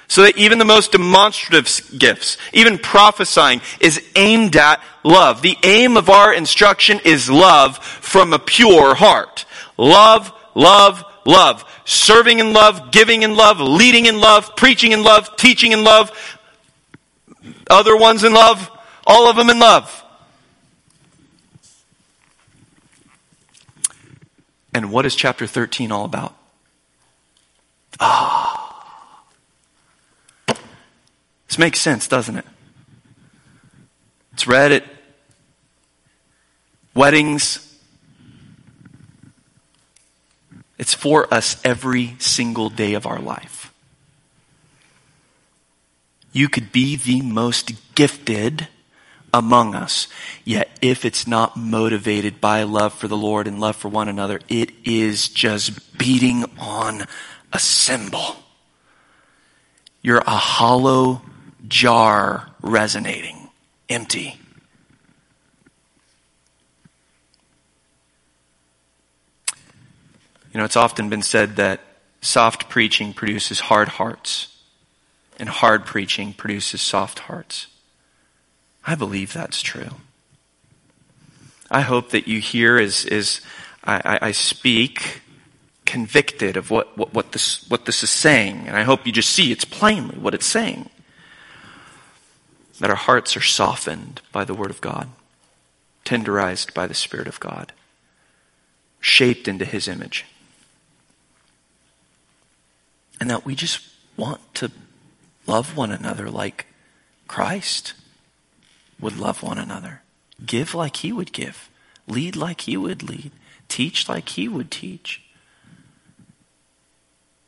So 0.10 0.24
that 0.24 0.38
even 0.38 0.58
the 0.58 0.66
most 0.66 0.94
demonstrative 0.94 2.00
gifts, 2.00 2.38
even 2.54 2.78
prophesying, 2.78 3.62
is 3.80 4.02
aimed 4.16 4.56
at 4.56 4.82
love. 5.04 5.42
The 5.42 5.58
aim 5.64 5.96
of 5.96 6.10
our 6.10 6.34
instruction 6.34 7.02
is 7.06 7.30
love 7.30 7.78
from 7.78 8.34
a 8.34 8.40
pure 8.40 8.96
heart. 8.96 9.46
Love, 9.78 10.32
love, 10.56 11.04
love. 11.28 11.64
Serving 11.86 12.40
in 12.40 12.54
love, 12.54 12.92
giving 12.92 13.22
in 13.22 13.36
love, 13.36 13.60
leading 13.60 14.08
in 14.08 14.20
love, 14.20 14.56
preaching 14.56 14.94
in 14.94 15.04
love, 15.04 15.36
teaching 15.36 15.74
in 15.74 15.84
love, 15.84 16.12
other 17.70 17.96
ones 17.96 18.24
in 18.24 18.34
love, 18.34 18.72
all 19.06 19.30
of 19.30 19.36
them 19.36 19.50
in 19.50 19.60
love. 19.60 20.04
And 24.74 24.92
what 24.92 25.06
is 25.06 25.16
chapter 25.16 25.46
13 25.46 25.92
all 25.92 26.06
about? 26.06 26.36
Ah. 28.00 29.24
This 31.48 31.58
makes 31.58 31.80
sense, 31.80 32.08
doesn't 32.08 32.38
it? 32.38 32.46
It's 34.34 34.46
read 34.46 34.72
at 34.72 34.84
weddings. 36.94 37.67
It's 40.78 40.94
for 40.94 41.32
us 41.34 41.60
every 41.64 42.16
single 42.20 42.70
day 42.70 42.94
of 42.94 43.06
our 43.06 43.20
life. 43.20 43.74
You 46.32 46.50
could 46.50 46.72
be 46.72 46.96
the 46.96 47.22
most 47.22 47.72
gifted 47.96 48.68
among 49.34 49.76
us, 49.76 50.08
yet 50.46 50.70
if 50.82 51.04
it's 51.04 51.28
not 51.28 51.58
motivated 51.58 52.40
by 52.40 52.64
love 52.64 52.94
for 52.94 53.08
the 53.08 53.18
Lord 53.18 53.48
and 53.48 53.60
love 53.60 53.76
for 53.76 53.90
one 53.90 54.08
another, 54.08 54.40
it 54.48 54.72
is 54.84 55.28
just 55.30 55.98
beating 55.98 56.46
on 56.60 57.06
a 57.52 57.60
cymbal. 57.60 58.38
You're 60.02 60.20
a 60.20 60.30
hollow 60.30 61.22
jar 61.68 62.52
resonating, 62.62 63.50
empty. 63.90 64.40
You 70.58 70.62
know, 70.62 70.66
it's 70.66 70.76
often 70.76 71.08
been 71.08 71.22
said 71.22 71.58
that 71.58 71.82
soft 72.20 72.68
preaching 72.68 73.14
produces 73.14 73.60
hard 73.60 73.90
hearts, 73.90 74.58
and 75.38 75.48
hard 75.48 75.86
preaching 75.86 76.34
produces 76.34 76.82
soft 76.82 77.20
hearts. 77.20 77.68
I 78.84 78.96
believe 78.96 79.34
that's 79.34 79.62
true. 79.62 79.92
I 81.70 81.82
hope 81.82 82.10
that 82.10 82.28
you 82.28 82.40
hear 82.40 82.80
as, 82.80 83.06
as 83.06 83.42
I, 83.84 84.18
I, 84.20 84.32
speak 84.32 85.22
convicted 85.86 86.58
of 86.58 86.72
what, 86.72 86.98
what, 86.98 87.14
what, 87.14 87.34
this, 87.34 87.64
what 87.70 87.86
this 87.86 88.02
is 88.02 88.10
saying. 88.10 88.64
And 88.68 88.76
I 88.76 88.82
hope 88.82 89.06
you 89.06 89.12
just 89.12 89.30
see 89.30 89.52
it's 89.52 89.64
plainly 89.64 90.18
what 90.18 90.34
it's 90.34 90.48
saying 90.48 90.90
that 92.80 92.90
our 92.90 92.96
hearts 92.96 93.38
are 93.38 93.42
softened 93.42 94.22
by 94.32 94.44
the 94.44 94.56
Word 94.56 94.72
of 94.72 94.82
God, 94.82 95.10
tenderized 96.04 96.74
by 96.74 96.88
the 96.88 96.96
Spirit 96.96 97.28
of 97.28 97.40
God, 97.40 97.74
shaped 99.00 99.48
into 99.48 99.64
His 99.64 99.88
image. 99.88 100.26
And 103.20 103.30
that 103.30 103.46
we 103.46 103.56
just 103.56 103.82
want 104.16 104.42
to 104.56 104.72
love 105.46 105.76
one 105.76 105.92
another 105.92 106.30
like 106.30 106.68
Christ 107.28 107.94
would 109.00 109.18
love 109.18 109.44
one 109.44 109.58
another, 109.58 110.02
give 110.46 110.74
like 110.74 110.98
He 110.98 111.12
would 111.12 111.32
give, 111.32 111.70
lead 112.08 112.36
like 112.36 112.62
He 112.62 112.78
would 112.78 113.04
lead, 113.04 113.32
teach 113.68 114.08
like 114.10 114.30
He 114.30 114.48
would 114.48 114.72
teach. 114.72 115.22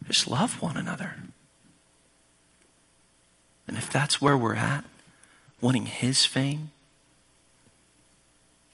Just 0.07 0.27
love 0.27 0.61
one 0.61 0.77
another. 0.77 1.15
And 3.67 3.77
if 3.77 3.91
that's 3.91 4.19
where 4.19 4.35
we're 4.37 4.55
at, 4.55 4.83
wanting 5.61 5.85
his 5.85 6.25
fame 6.25 6.71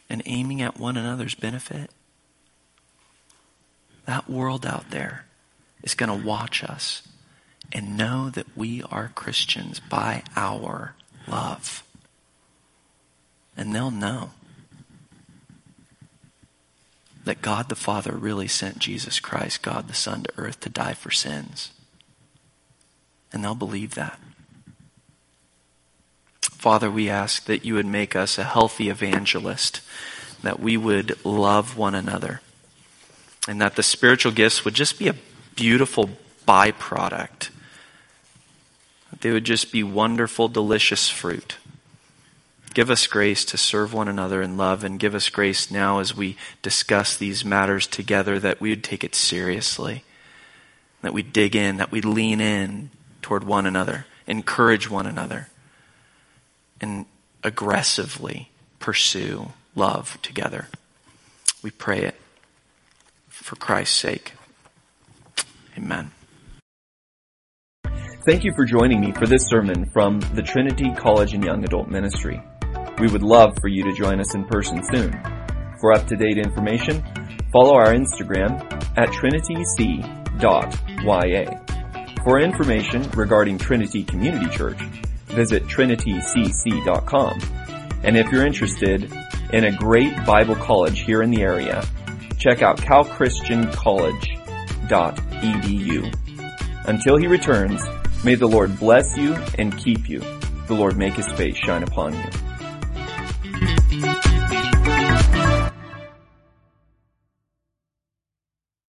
and 0.10 0.22
aiming 0.26 0.62
at 0.62 0.80
one 0.80 0.96
another's 0.96 1.36
benefit, 1.36 1.92
that 4.06 4.30
world 4.30 4.66
out 4.66 4.92
there 4.92 5.25
is 5.86 5.94
going 5.94 6.10
to 6.10 6.28
watch 6.28 6.64
us 6.64 7.04
and 7.72 7.98
know 7.98 8.30
that 8.32 8.58
we 8.58 8.84
are 8.92 9.12
Christians 9.16 9.80
by 9.80 10.24
our 10.36 10.96
love. 11.28 11.84
And 13.56 13.74
they'll 13.74 13.92
know 13.92 14.32
that 17.24 17.42
God 17.42 17.70
the 17.70 17.76
Father 17.76 18.12
really 18.12 18.48
sent 18.48 18.80
Jesus 18.80 19.20
Christ, 19.20 19.62
God 19.62 19.88
the 19.88 19.94
Son, 19.94 20.24
to 20.24 20.34
earth 20.38 20.60
to 20.62 20.70
die 20.70 20.94
for 20.94 21.12
sins. 21.12 21.72
And 23.32 23.44
they'll 23.44 23.56
believe 23.56 23.96
that. 23.96 24.20
Father, 26.42 26.90
we 26.90 27.10
ask 27.10 27.46
that 27.46 27.64
you 27.64 27.76
would 27.76 27.86
make 27.86 28.16
us 28.16 28.38
a 28.38 28.44
healthy 28.44 28.90
evangelist, 28.90 29.82
that 30.42 30.60
we 30.60 30.78
would 30.78 31.24
love 31.26 31.78
one 31.78 31.96
another, 31.96 32.42
and 33.48 33.62
that 33.62 33.76
the 33.76 33.84
spiritual 33.84 34.32
gifts 34.32 34.66
would 34.66 34.74
just 34.74 34.98
be 34.98 35.08
a 35.08 35.16
beautiful 35.56 36.10
byproduct. 36.48 37.50
They 39.22 39.32
would 39.32 39.46
just 39.46 39.72
be 39.72 39.84
wonderful, 39.84 40.48
delicious 40.48 41.10
fruit. 41.10 41.58
Give 42.74 42.90
us 42.90 43.08
grace 43.08 43.46
to 43.46 43.58
serve 43.58 43.94
one 43.94 44.10
another 44.10 44.42
in 44.42 44.58
love, 44.58 44.84
and 44.84 45.00
give 45.00 45.16
us 45.16 45.30
grace 45.30 45.72
now 45.72 46.00
as 46.00 46.16
we 46.16 46.36
discuss 46.62 47.16
these 47.16 47.46
matters 47.46 47.88
together 47.88 48.38
that 48.40 48.60
we 48.60 48.70
would 48.70 48.84
take 48.84 49.04
it 49.04 49.16
seriously, 49.16 50.04
that 51.02 51.14
we 51.14 51.24
dig 51.24 51.56
in, 51.56 51.78
that 51.78 51.92
we 51.92 52.02
lean 52.02 52.42
in 52.42 52.90
toward 53.22 53.46
one 53.46 53.66
another, 53.66 54.06
encourage 54.28 54.90
one 54.90 55.08
another 55.08 55.48
and 56.82 57.06
aggressively 57.44 58.50
pursue 58.80 59.52
love 59.76 60.18
together. 60.22 60.68
We 61.64 61.72
pray 61.72 62.02
it 62.02 62.16
for 63.30 63.56
Christ's 63.56 63.98
sake. 63.98 64.34
Amen. 65.78 66.12
Thank 68.26 68.44
you 68.44 68.54
for 68.56 68.66
joining 68.66 69.02
me 69.02 69.12
for 69.12 69.28
this 69.28 69.46
sermon 69.46 69.86
from 69.94 70.20
the 70.34 70.42
Trinity 70.42 70.92
College 70.96 71.36
and 71.36 71.44
Young 71.44 71.64
Adult 71.64 71.90
Ministry. 71.90 72.42
We 73.00 73.08
would 73.08 73.22
love 73.22 73.56
for 73.62 73.68
you 73.68 73.84
to 73.84 73.94
join 73.94 74.20
us 74.20 74.34
in 74.34 74.46
person 74.46 74.82
soon. 74.92 75.12
For 75.80 75.94
up-to-date 75.94 76.40
information, 76.40 77.04
follow 77.52 77.76
our 77.76 77.94
Instagram 77.94 78.60
at 78.98 79.10
trinityc.ya. 79.10 80.72
For 82.24 82.40
information 82.40 83.04
regarding 83.12 83.60
Trinity 83.60 84.04
Community 84.04 84.50
Church, 84.50 84.82
visit 85.28 85.66
trinitycc.com. 85.66 87.40
And 88.04 88.18
if 88.18 88.32
you're 88.32 88.48
interested 88.48 89.14
in 89.54 89.66
a 89.66 89.78
great 89.78 90.16
Bible 90.26 90.56
college 90.56 91.02
here 91.02 91.22
in 91.22 91.30
the 91.30 91.44
area, 91.44 91.86
check 92.40 92.64
out 92.64 92.78
Until 96.88 97.18
he 97.18 97.28
returns, 97.28 97.82
may 98.24 98.36
the 98.36 98.48
Lord 98.48 98.80
bless 98.80 99.18
you 99.18 99.34
and 99.58 99.78
keep 99.78 100.08
you. 100.08 100.20
The 100.68 100.76
Lord 100.76 100.98
make 100.98 101.14
his 101.14 101.32
face 101.34 101.58
shine 101.58 101.84
upon 101.84 102.14
you. 102.14 102.45